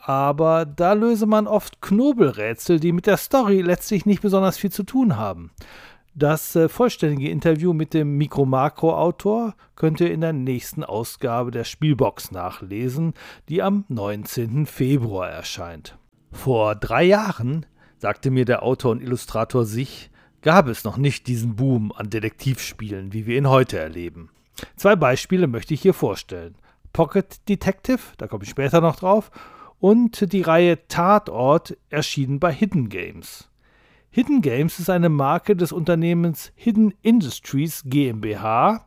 [0.05, 4.83] aber da löse man oft Knobelrätsel, die mit der Story letztlich nicht besonders viel zu
[4.83, 5.51] tun haben.
[6.13, 12.31] Das äh, vollständige Interview mit dem Mikro-Makro-Autor könnt ihr in der nächsten Ausgabe der Spielbox
[12.31, 13.13] nachlesen,
[13.49, 14.65] die am 19.
[14.65, 15.97] Februar erscheint.
[16.31, 17.65] Vor drei Jahren,
[17.97, 20.11] sagte mir der Autor und Illustrator sich,
[20.41, 24.29] gab es noch nicht diesen Boom an Detektivspielen, wie wir ihn heute erleben.
[24.75, 26.55] Zwei Beispiele möchte ich hier vorstellen.
[26.91, 29.31] Pocket Detective, da komme ich später noch drauf,
[29.83, 33.49] und die Reihe Tatort erschienen bei Hidden Games.
[34.11, 38.85] Hidden Games ist eine Marke des Unternehmens Hidden Industries GmbH.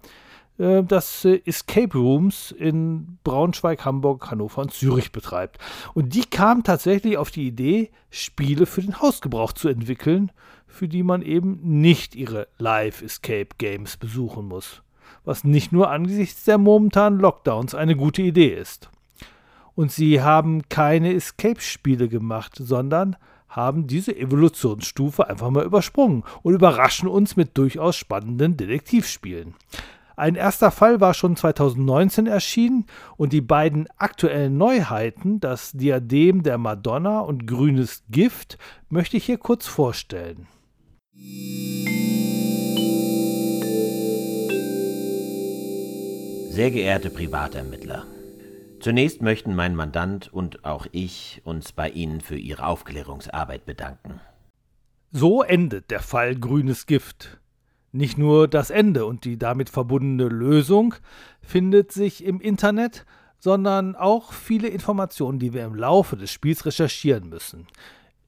[0.57, 5.59] äh, das äh, Escape Rooms in Braunschweig, Hamburg, Hannover und Zürich betreibt.
[5.93, 10.33] Und die kam tatsächlich auf die Idee, Spiele für den Hausgebrauch zu entwickeln,
[10.67, 14.81] für die man eben nicht ihre Live-Escape-Games besuchen muss.
[15.27, 18.89] Was nicht nur angesichts der momentanen Lockdowns eine gute Idee ist.
[19.77, 23.15] Und sie haben keine Escape-Spiele gemacht, sondern
[23.49, 29.55] haben diese Evolutionsstufe einfach mal übersprungen und überraschen uns mit durchaus spannenden Detektivspielen.
[30.17, 32.87] Ein erster Fall war schon 2019 erschienen
[33.19, 38.57] und die beiden aktuellen Neuheiten, das Diadem der Madonna und Grünes Gift,
[38.89, 40.49] möchte ich hier kurz vorstellen.
[46.51, 48.07] Sehr geehrte Privatermittler,
[48.87, 54.21] zunächst möchten mein Mandant und auch ich uns bei Ihnen für Ihre Aufklärungsarbeit bedanken.
[55.11, 57.41] So endet der Fall Grünes Gift.
[57.91, 60.95] Nicht nur das Ende und die damit verbundene Lösung
[61.43, 63.07] findet sich im Internet,
[63.41, 67.67] sondern auch viele Informationen, die wir im Laufe des Spiels recherchieren müssen.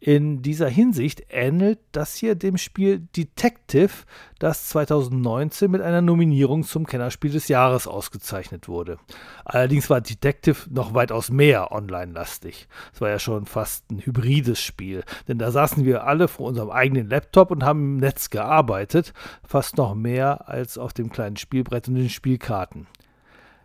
[0.00, 3.90] In dieser Hinsicht ähnelt das hier dem Spiel Detective,
[4.38, 8.98] das 2019 mit einer Nominierung zum Kennerspiel des Jahres ausgezeichnet wurde.
[9.44, 12.68] Allerdings war Detective noch weitaus mehr online-lastig.
[12.94, 16.70] Es war ja schon fast ein hybrides Spiel, denn da saßen wir alle vor unserem
[16.70, 19.12] eigenen Laptop und haben im Netz gearbeitet,
[19.44, 22.86] fast noch mehr als auf dem kleinen Spielbrett und den Spielkarten.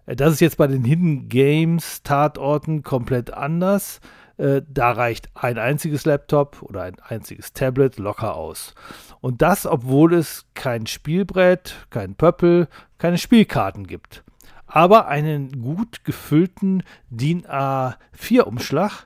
[0.05, 4.01] Das ist jetzt bei den Hidden Games Tatorten komplett anders.
[4.37, 8.73] Äh, da reicht ein einziges Laptop oder ein einziges Tablet locker aus.
[9.21, 12.67] Und das, obwohl es kein Spielbrett, kein Pöppel,
[12.97, 14.23] keine Spielkarten gibt.
[14.65, 19.05] Aber einen gut gefüllten DIN A4-Umschlag,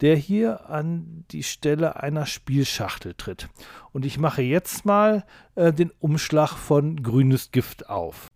[0.00, 3.48] der hier an die Stelle einer Spielschachtel tritt.
[3.92, 8.28] Und ich mache jetzt mal äh, den Umschlag von Grünes Gift auf.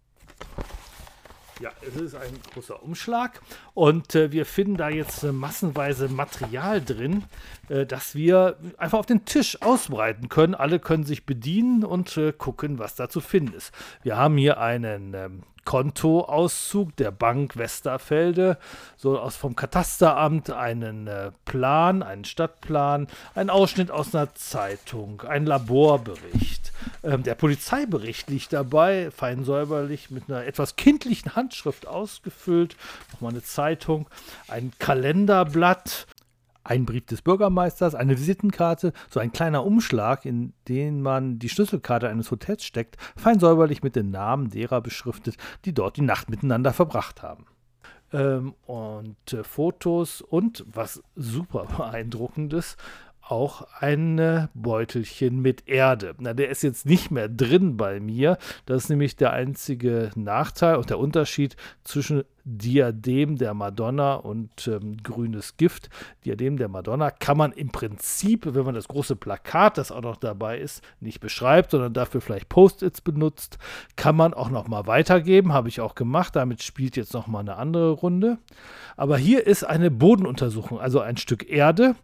[1.58, 3.40] Ja, es ist ein großer Umschlag
[3.72, 7.24] und äh, wir finden da jetzt äh, massenweise Material drin,
[7.70, 10.54] äh, das wir einfach auf den Tisch ausbreiten können.
[10.54, 13.72] Alle können sich bedienen und äh, gucken, was da zu finden ist.
[14.02, 18.58] Wir haben hier einen ähm, Kontoauszug der Bank Westerfelde,
[18.98, 25.46] so aus vom Katasteramt einen äh, Plan, einen Stadtplan, ein Ausschnitt aus einer Zeitung, ein
[25.46, 26.72] Laborbericht.
[27.02, 32.76] Ähm, der Polizeibericht liegt dabei, fein säuberlich mit einer etwas kindlichen Handschrift ausgefüllt.
[33.12, 34.08] Nochmal eine Zeitung,
[34.48, 36.06] ein Kalenderblatt,
[36.64, 42.08] ein Brief des Bürgermeisters, eine Visitenkarte, so ein kleiner Umschlag, in den man die Schlüsselkarte
[42.08, 46.72] eines Hotels steckt, fein säuberlich mit den Namen derer beschriftet, die dort die Nacht miteinander
[46.72, 47.46] verbracht haben.
[48.12, 52.76] Ähm, und äh, Fotos und, was super beeindruckendes,
[53.28, 56.14] auch ein Beutelchen mit Erde.
[56.18, 58.38] Na, der ist jetzt nicht mehr drin bei mir.
[58.66, 64.98] Das ist nämlich der einzige Nachteil und der Unterschied zwischen Diadem der Madonna und ähm,
[65.02, 65.90] grünes Gift.
[66.24, 70.16] Diadem der Madonna kann man im Prinzip, wenn man das große Plakat, das auch noch
[70.16, 73.58] dabei ist, nicht beschreibt, sondern dafür vielleicht Post-its benutzt,
[73.96, 76.36] kann man auch noch mal weitergeben, habe ich auch gemacht.
[76.36, 78.38] Damit spielt jetzt noch mal eine andere Runde.
[78.96, 81.96] Aber hier ist eine Bodenuntersuchung, also ein Stück Erde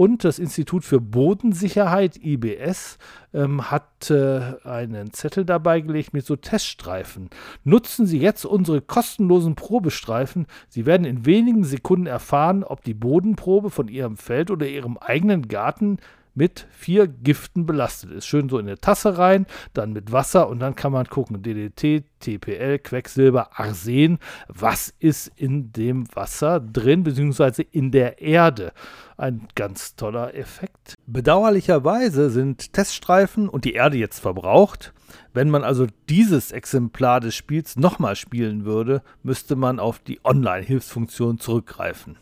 [0.00, 2.96] und das Institut für Bodensicherheit, IBS,
[3.34, 7.28] ähm, hat äh, einen Zettel dabei gelegt mit so Teststreifen.
[7.64, 10.46] Nutzen Sie jetzt unsere kostenlosen Probestreifen.
[10.70, 15.48] Sie werden in wenigen Sekunden erfahren, ob die Bodenprobe von Ihrem Feld oder Ihrem eigenen
[15.48, 15.98] Garten
[16.40, 18.24] mit vier Giften belastet ist.
[18.24, 22.02] Schön so in eine Tasse rein, dann mit Wasser und dann kann man gucken, DDT,
[22.18, 28.72] TPL, Quecksilber, Arsen, was ist in dem Wasser drin, beziehungsweise in der Erde.
[29.18, 30.94] Ein ganz toller Effekt.
[31.06, 34.94] Bedauerlicherweise sind Teststreifen und die Erde jetzt verbraucht.
[35.34, 41.38] Wenn man also dieses Exemplar des Spiels nochmal spielen würde, müsste man auf die Online-Hilfsfunktion
[41.38, 42.16] zurückgreifen.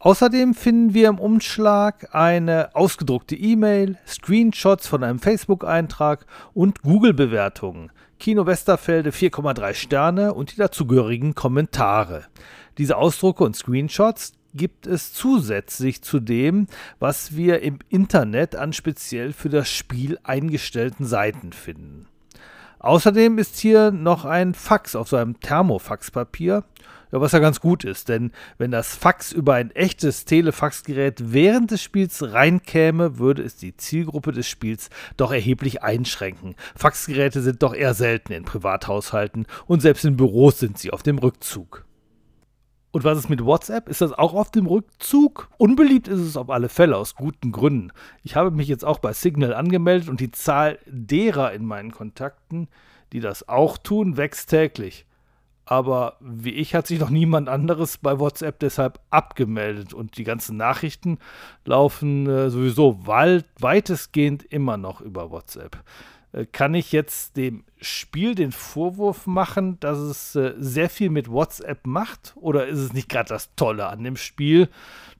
[0.00, 7.90] Außerdem finden wir im Umschlag eine ausgedruckte E-Mail, Screenshots von einem Facebook-Eintrag und Google-Bewertungen.
[8.20, 12.26] Kino Westerfelde 4,3 Sterne und die dazugehörigen Kommentare.
[12.78, 19.32] Diese Ausdrucke und Screenshots gibt es zusätzlich zu dem, was wir im Internet an speziell
[19.32, 22.07] für das Spiel eingestellten Seiten finden.
[22.80, 26.64] Außerdem ist hier noch ein Fax auf so einem Thermofaxpapier
[27.12, 31.70] ja, was ja ganz gut ist, denn wenn das Fax über ein echtes Telefaxgerät während
[31.70, 36.54] des Spiels reinkäme, würde es die Zielgruppe des Spiels doch erheblich einschränken.
[36.76, 41.18] Faxgeräte sind doch eher selten in Privathaushalten und selbst in Büros sind sie auf dem
[41.18, 41.87] Rückzug.
[42.90, 43.88] Und was ist mit WhatsApp?
[43.88, 45.50] Ist das auch auf dem Rückzug?
[45.58, 47.92] Unbeliebt ist es auf alle Fälle, aus guten Gründen.
[48.22, 52.68] Ich habe mich jetzt auch bei Signal angemeldet und die Zahl derer in meinen Kontakten,
[53.12, 55.04] die das auch tun, wächst täglich.
[55.66, 60.56] Aber wie ich hat sich noch niemand anderes bei WhatsApp deshalb abgemeldet und die ganzen
[60.56, 61.18] Nachrichten
[61.66, 65.84] laufen äh, sowieso weitestgehend immer noch über WhatsApp.
[66.32, 71.30] Äh, kann ich jetzt dem Spiel den Vorwurf machen, dass es äh, sehr viel mit
[71.30, 72.34] WhatsApp macht?
[72.36, 74.68] Oder ist es nicht gerade das Tolle an dem Spiel,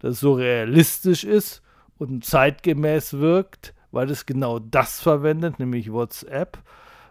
[0.01, 1.63] dass es so realistisch ist
[1.99, 6.59] und zeitgemäß wirkt, weil es genau das verwendet, nämlich WhatsApp?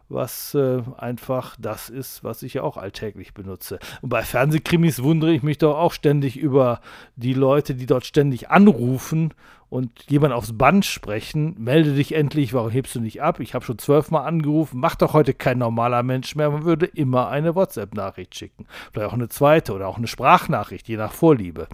[0.09, 3.79] was äh, einfach das ist, was ich ja auch alltäglich benutze.
[4.01, 6.79] Und bei Fernsehkrimis wundere ich mich doch auch ständig über
[7.15, 9.33] die Leute, die dort ständig anrufen
[9.69, 13.39] und jemand aufs Band sprechen, melde dich endlich, warum hebst du nicht ab?
[13.41, 17.27] Ich habe schon zwölfmal angerufen, macht doch heute kein normaler Mensch mehr, man würde immer
[17.29, 18.65] eine WhatsApp-Nachricht schicken.
[18.91, 21.67] Vielleicht auch eine zweite oder auch eine Sprachnachricht, je nach Vorliebe.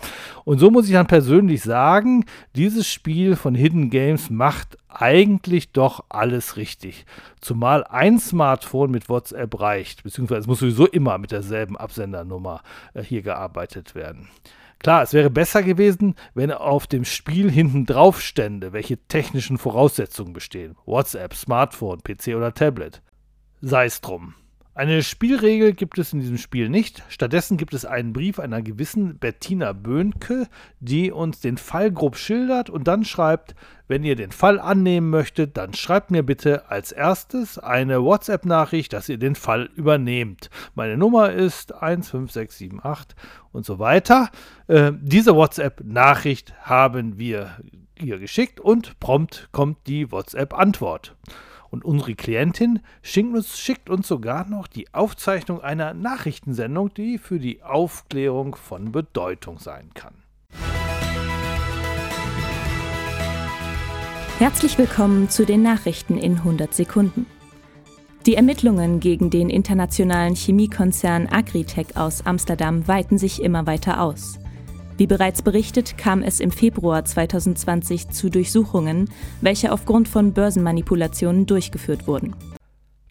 [0.44, 2.26] Und so muss ich dann persönlich sagen,
[2.56, 7.06] dieses Spiel von Hidden Games macht eigentlich doch alles richtig.
[7.41, 12.62] Zumal ein Smartphone mit WhatsApp reicht, beziehungsweise es muss sowieso immer mit derselben Absendernummer
[12.94, 14.30] äh, hier gearbeitet werden.
[14.80, 20.34] Klar, es wäre besser gewesen, wenn auf dem Spiel hinten drauf stände, welche technischen Voraussetzungen
[20.34, 20.76] bestehen.
[20.86, 23.02] WhatsApp, Smartphone, PC oder Tablet.
[23.62, 24.36] Sei es drum.
[24.76, 27.04] Eine Spielregel gibt es in diesem Spiel nicht.
[27.08, 30.48] Stattdessen gibt es einen Brief einer gewissen Bettina Böhnke,
[30.80, 33.54] die uns den Fall grob schildert und dann schreibt,
[33.88, 39.10] wenn ihr den Fall annehmen möchtet, dann schreibt mir bitte als erstes eine WhatsApp-Nachricht, dass
[39.10, 40.50] ihr den Fall übernehmt.
[40.74, 43.14] Meine Nummer ist 15678
[43.52, 44.32] und so weiter.
[44.66, 47.52] Äh, diese WhatsApp-Nachricht haben wir
[48.00, 51.16] ihr geschickt und prompt kommt die WhatsApp-Antwort.
[51.74, 57.40] Und unsere Klientin schickt uns, schickt uns sogar noch die Aufzeichnung einer Nachrichtensendung, die für
[57.40, 60.14] die Aufklärung von Bedeutung sein kann.
[64.38, 67.26] Herzlich willkommen zu den Nachrichten in 100 Sekunden.
[68.28, 74.38] Die Ermittlungen gegen den internationalen Chemiekonzern Agritech aus Amsterdam weiten sich immer weiter aus.
[74.98, 79.10] Wie bereits berichtet, kam es im Februar 2020 zu Durchsuchungen,
[79.41, 82.36] welche aufgrund von Börsenmanipulationen durchgeführt wurden.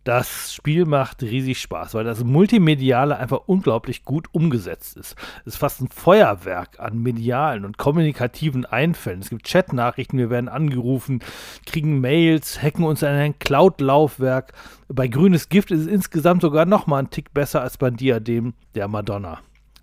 [0.04, 5.14] Das Spiel macht riesig Spaß, weil das Multimediale einfach unglaublich gut umgesetzt ist.
[5.44, 9.20] Es ist fast ein Feuerwerk an medialen und kommunikativen Einfällen.
[9.20, 11.20] Es gibt Chatnachrichten, wir werden angerufen,
[11.66, 14.52] kriegen Mails, hacken uns in ein Cloud-Laufwerk.
[14.88, 18.54] Bei Grünes Gift ist es insgesamt sogar noch mal einen Tick besser als beim Diadem
[18.74, 19.38] der Madonna.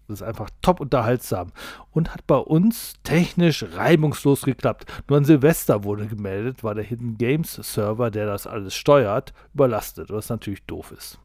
[0.10, 1.52] Das ist einfach top unterhaltsam
[1.92, 4.92] und hat bei uns technisch reibungslos geklappt.
[5.08, 10.10] Nur an Silvester wurde gemeldet, war der Hidden Games Server, der das alles steuert, überlastet,
[10.10, 11.20] was natürlich doof ist.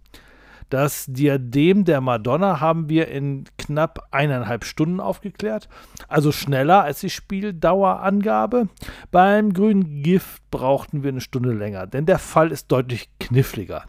[0.69, 5.71] Das Diadem der Madonna haben wir in knapp eineinhalb Stunden aufgeklärt,
[6.09, 8.69] also schneller als die Spieldauerangabe.
[9.11, 13.85] Beim grünen Gift brauchten wir eine Stunde länger, denn der Fall ist deutlich kniffliger.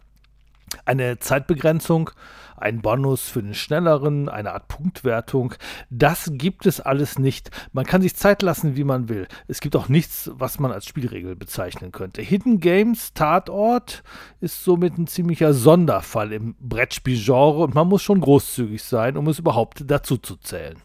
[0.86, 2.12] Eine Zeitbegrenzung
[2.58, 5.54] ein Bonus für den Schnelleren, eine Art Punktwertung.
[5.90, 7.52] Das gibt es alles nicht.
[7.74, 9.28] Man kann sich Zeit lassen, wie man will.
[9.48, 12.22] Es gibt auch nichts, was man als Spielregel bezeichnen könnte.
[12.22, 14.04] Hidden Games Tatort
[14.40, 19.40] ist somit ein ziemlicher Sonderfall im Brettspielgenre und man muss schon großzügig sein, um es
[19.40, 20.78] überhaupt dazu zu zählen.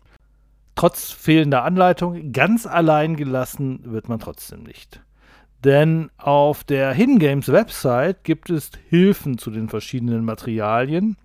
[0.75, 5.03] Trotz fehlender Anleitung, ganz allein gelassen wird man trotzdem nicht.
[5.65, 11.17] Denn auf der Hidden Games Website gibt es Hilfen zu den verschiedenen Materialien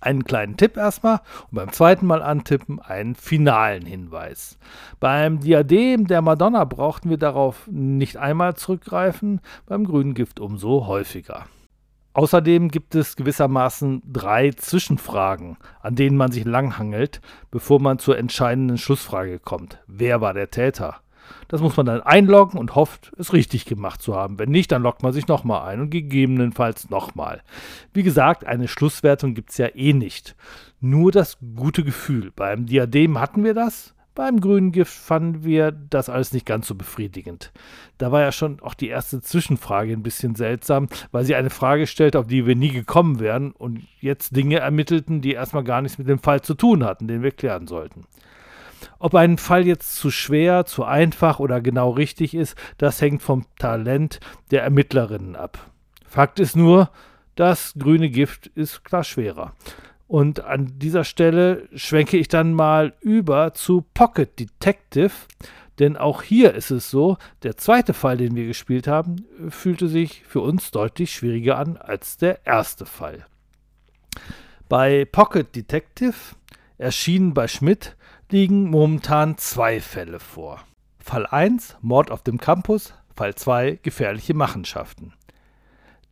[0.00, 4.58] einen kleinen Tipp erstmal und beim zweiten Mal antippen einen finalen Hinweis.
[5.00, 11.46] Beim Diadem der Madonna brauchten wir darauf nicht einmal zurückgreifen, beim grünen Gift umso häufiger.
[12.12, 18.78] Außerdem gibt es gewissermaßen drei Zwischenfragen, an denen man sich langhangelt, bevor man zur entscheidenden
[18.78, 19.78] Schlussfrage kommt.
[19.86, 20.96] Wer war der Täter?
[21.48, 24.38] Das muss man dann einloggen und hofft, es richtig gemacht zu haben.
[24.38, 27.42] Wenn nicht, dann loggt man sich nochmal ein und gegebenenfalls nochmal.
[27.92, 30.36] Wie gesagt, eine Schlusswertung gibt es ja eh nicht.
[30.80, 32.32] Nur das gute Gefühl.
[32.34, 33.94] Beim Diadem hatten wir das.
[34.18, 37.52] Beim grünen Gift fanden wir das alles nicht ganz so befriedigend.
[37.98, 41.86] Da war ja schon auch die erste Zwischenfrage ein bisschen seltsam, weil sie eine Frage
[41.86, 45.98] stellte, auf die wir nie gekommen wären und jetzt Dinge ermittelten, die erstmal gar nichts
[45.98, 48.06] mit dem Fall zu tun hatten, den wir klären sollten.
[48.98, 53.46] Ob ein Fall jetzt zu schwer, zu einfach oder genau richtig ist, das hängt vom
[53.58, 54.20] Talent
[54.50, 55.70] der Ermittlerinnen ab.
[56.06, 56.90] Fakt ist nur,
[57.34, 59.54] das grüne Gift ist klar schwerer.
[60.06, 65.12] Und an dieser Stelle schwenke ich dann mal über zu Pocket Detective,
[65.78, 70.24] denn auch hier ist es so, der zweite Fall, den wir gespielt haben, fühlte sich
[70.26, 73.26] für uns deutlich schwieriger an als der erste Fall.
[74.68, 76.14] Bei Pocket Detective
[76.78, 77.96] erschienen bei Schmidt
[78.30, 80.60] liegen momentan zwei Fälle vor.
[80.98, 85.14] Fall 1 Mord auf dem Campus, Fall 2 gefährliche Machenschaften.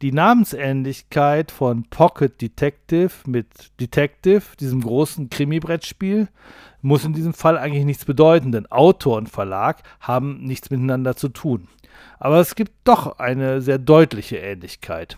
[0.03, 6.29] Die Namensähnlichkeit von Pocket Detective mit Detective, diesem großen Krimi-Brettspiel,
[6.83, 11.29] muss in diesem Fall eigentlich nichts bedeuten, denn Autor und Verlag haben nichts miteinander zu
[11.29, 11.69] tun.
[12.19, 15.17] Aber es gibt doch eine sehr deutliche Ähnlichkeit.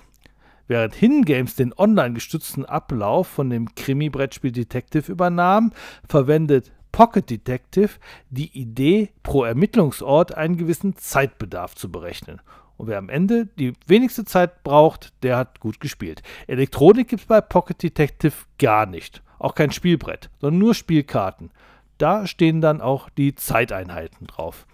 [0.69, 5.73] Während Hidden Games den online gestützten Ablauf von dem Krimi-Brettspiel Detective übernahm,
[6.07, 7.91] verwendet Pocket Detective
[8.30, 12.41] die Idee, pro Ermittlungsort einen gewissen Zeitbedarf zu berechnen.
[12.76, 16.22] Und wer am Ende die wenigste Zeit braucht, der hat gut gespielt.
[16.47, 19.22] Elektronik gibt es bei Pocket Detective gar nicht.
[19.39, 21.51] Auch kein Spielbrett, sondern nur Spielkarten.
[21.99, 24.66] Da stehen dann auch die Zeiteinheiten drauf.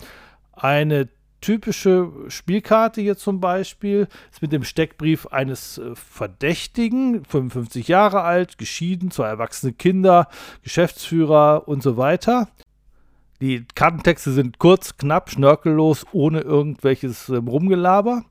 [0.53, 1.09] Eine
[1.45, 8.57] typische Spielkarte hier zum Beispiel ist mit dem Steckbrief eines äh, Verdächtigen, 55 Jahre alt,
[8.57, 10.29] geschieden, zwei erwachsene Kinder,
[10.63, 12.49] Geschäftsführer und so weiter.
[13.43, 18.25] Die Kartentexte sind kurz, knapp, schnörkellos, ohne irgendwelches äh, Rumgelaber.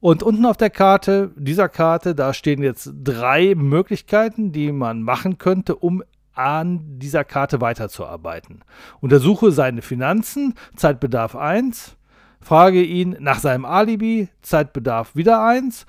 [0.00, 5.38] Und unten auf der Karte, dieser Karte, da stehen jetzt drei Möglichkeiten, die man machen
[5.38, 6.02] könnte, um
[6.34, 8.64] an dieser Karte weiterzuarbeiten.
[9.00, 11.96] Untersuche seine Finanzen, Zeitbedarf 1,
[12.42, 15.86] frage ihn nach seinem Alibi, Zeitbedarf wieder 1,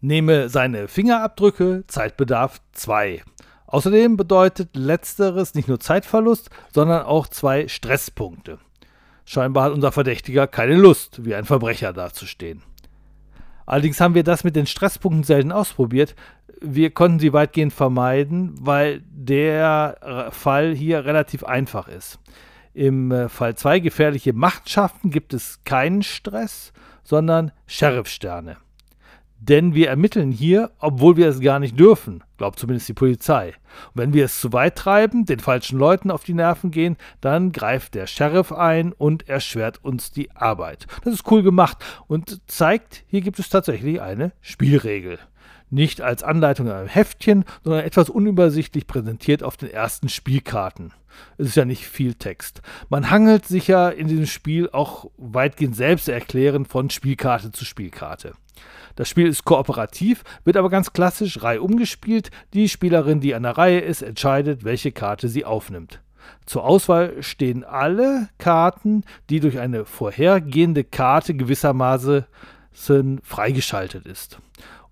[0.00, 3.22] nehme seine Fingerabdrücke, Zeitbedarf 2.
[3.66, 8.58] Außerdem bedeutet letzteres nicht nur Zeitverlust, sondern auch zwei Stresspunkte.
[9.24, 12.62] Scheinbar hat unser Verdächtiger keine Lust, wie ein Verbrecher dazustehen.
[13.66, 16.14] Allerdings haben wir das mit den Stresspunkten selten ausprobiert.
[16.60, 22.20] Wir konnten sie weitgehend vermeiden, weil der Fall hier relativ einfach ist.
[22.76, 26.74] Im äh, Fall 2 gefährliche Machenschaften gibt es keinen Stress,
[27.04, 28.58] sondern Sheriffsterne.
[29.40, 33.54] Denn wir ermitteln hier, obwohl wir es gar nicht dürfen, glaubt zumindest die Polizei.
[33.94, 37.50] Und wenn wir es zu weit treiben, den falschen Leuten auf die Nerven gehen, dann
[37.50, 40.86] greift der Sheriff ein und erschwert uns die Arbeit.
[41.02, 45.18] Das ist cool gemacht und zeigt, hier gibt es tatsächlich eine Spielregel
[45.70, 50.92] nicht als Anleitung in einem Heftchen, sondern etwas unübersichtlich präsentiert auf den ersten Spielkarten.
[51.38, 52.62] Es ist ja nicht viel Text.
[52.88, 58.34] Man hangelt sich ja in diesem Spiel auch weitgehend selbst erklären von Spielkarte zu Spielkarte.
[58.96, 62.30] Das Spiel ist kooperativ, wird aber ganz klassisch reihum gespielt.
[62.54, 66.00] Die Spielerin, die an der Reihe ist, entscheidet, welche Karte sie aufnimmt.
[66.46, 72.24] Zur Auswahl stehen alle Karten, die durch eine vorhergehende Karte gewissermaßen
[73.22, 74.38] freigeschaltet ist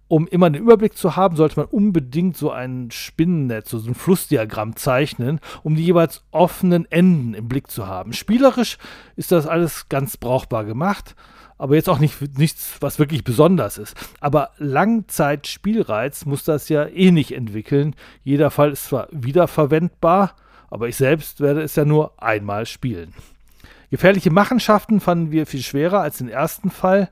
[0.09, 4.77] um immer einen Überblick zu haben, sollte man unbedingt so ein Spinnennetz, so ein Flussdiagramm
[4.77, 8.13] zeichnen, um die jeweils offenen Enden im Blick zu haben.
[8.13, 8.79] Spielerisch
[9.17, 11.15] ist das alles ganz brauchbar gemacht,
[11.57, 13.97] aber jetzt auch nicht, nichts, was wirklich besonders ist.
[14.21, 17.95] Aber Langzeitspielreiz muss das ja eh nicht entwickeln.
[18.23, 20.35] Jeder Fall ist zwar wiederverwendbar,
[20.69, 23.15] aber ich selbst werde es ja nur einmal spielen.
[23.91, 27.11] Gefährliche Machenschaften fanden wir viel schwerer als den ersten Fall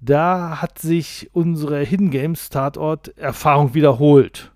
[0.00, 4.52] da hat sich unsere Hidden Games Tatort Erfahrung wiederholt.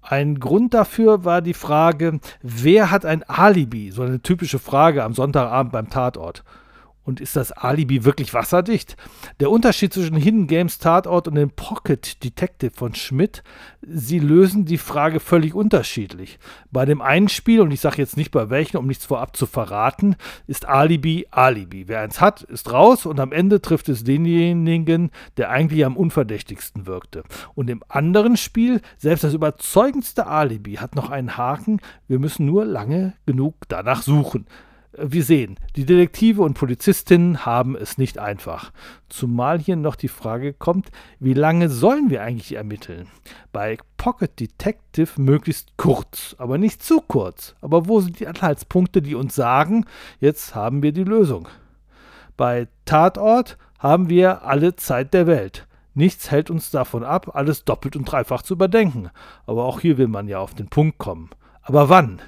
[0.00, 3.90] Ein Grund dafür war die Frage, wer hat ein Alibi?
[3.90, 6.42] So eine typische Frage am Sonntagabend beim Tatort.
[7.04, 8.96] Und ist das Alibi wirklich wasserdicht?
[9.40, 13.42] Der Unterschied zwischen Hidden Games Tatort und dem Pocket Detective von Schmidt,
[13.80, 16.38] sie lösen die Frage völlig unterschiedlich.
[16.70, 19.46] Bei dem einen Spiel, und ich sage jetzt nicht bei welchen, um nichts vorab zu
[19.46, 20.14] verraten,
[20.46, 21.88] ist Alibi Alibi.
[21.88, 26.86] Wer eins hat, ist raus und am Ende trifft es denjenigen, der eigentlich am unverdächtigsten
[26.86, 27.24] wirkte.
[27.54, 32.64] Und im anderen Spiel, selbst das überzeugendste Alibi hat noch einen Haken, wir müssen nur
[32.64, 34.46] lange genug danach suchen.
[34.94, 38.72] Wir sehen, die Detektive und Polizistinnen haben es nicht einfach.
[39.08, 43.08] Zumal hier noch die Frage kommt, wie lange sollen wir eigentlich ermitteln?
[43.52, 47.54] Bei Pocket Detective möglichst kurz, aber nicht zu kurz.
[47.62, 49.86] Aber wo sind die Anhaltspunkte, die uns sagen,
[50.20, 51.48] jetzt haben wir die Lösung?
[52.36, 55.66] Bei Tatort haben wir alle Zeit der Welt.
[55.94, 59.08] Nichts hält uns davon ab, alles doppelt und dreifach zu überdenken.
[59.46, 61.30] Aber auch hier will man ja auf den Punkt kommen.
[61.62, 62.20] Aber wann?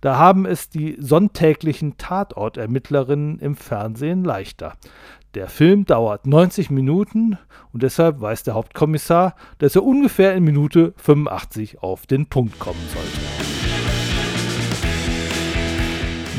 [0.00, 4.74] Da haben es die sonntäglichen Tatortermittlerinnen im Fernsehen leichter.
[5.34, 7.38] Der Film dauert 90 Minuten
[7.72, 12.80] und deshalb weiß der Hauptkommissar, dass er ungefähr in Minute 85 auf den Punkt kommen
[12.94, 13.46] sollte.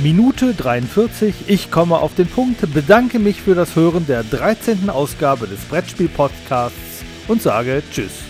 [0.02, 4.90] Minute 43, ich komme auf den Punkt, bedanke mich für das Hören der 13.
[4.90, 8.24] Ausgabe des Brettspiel-Podcasts und sage Tschüss.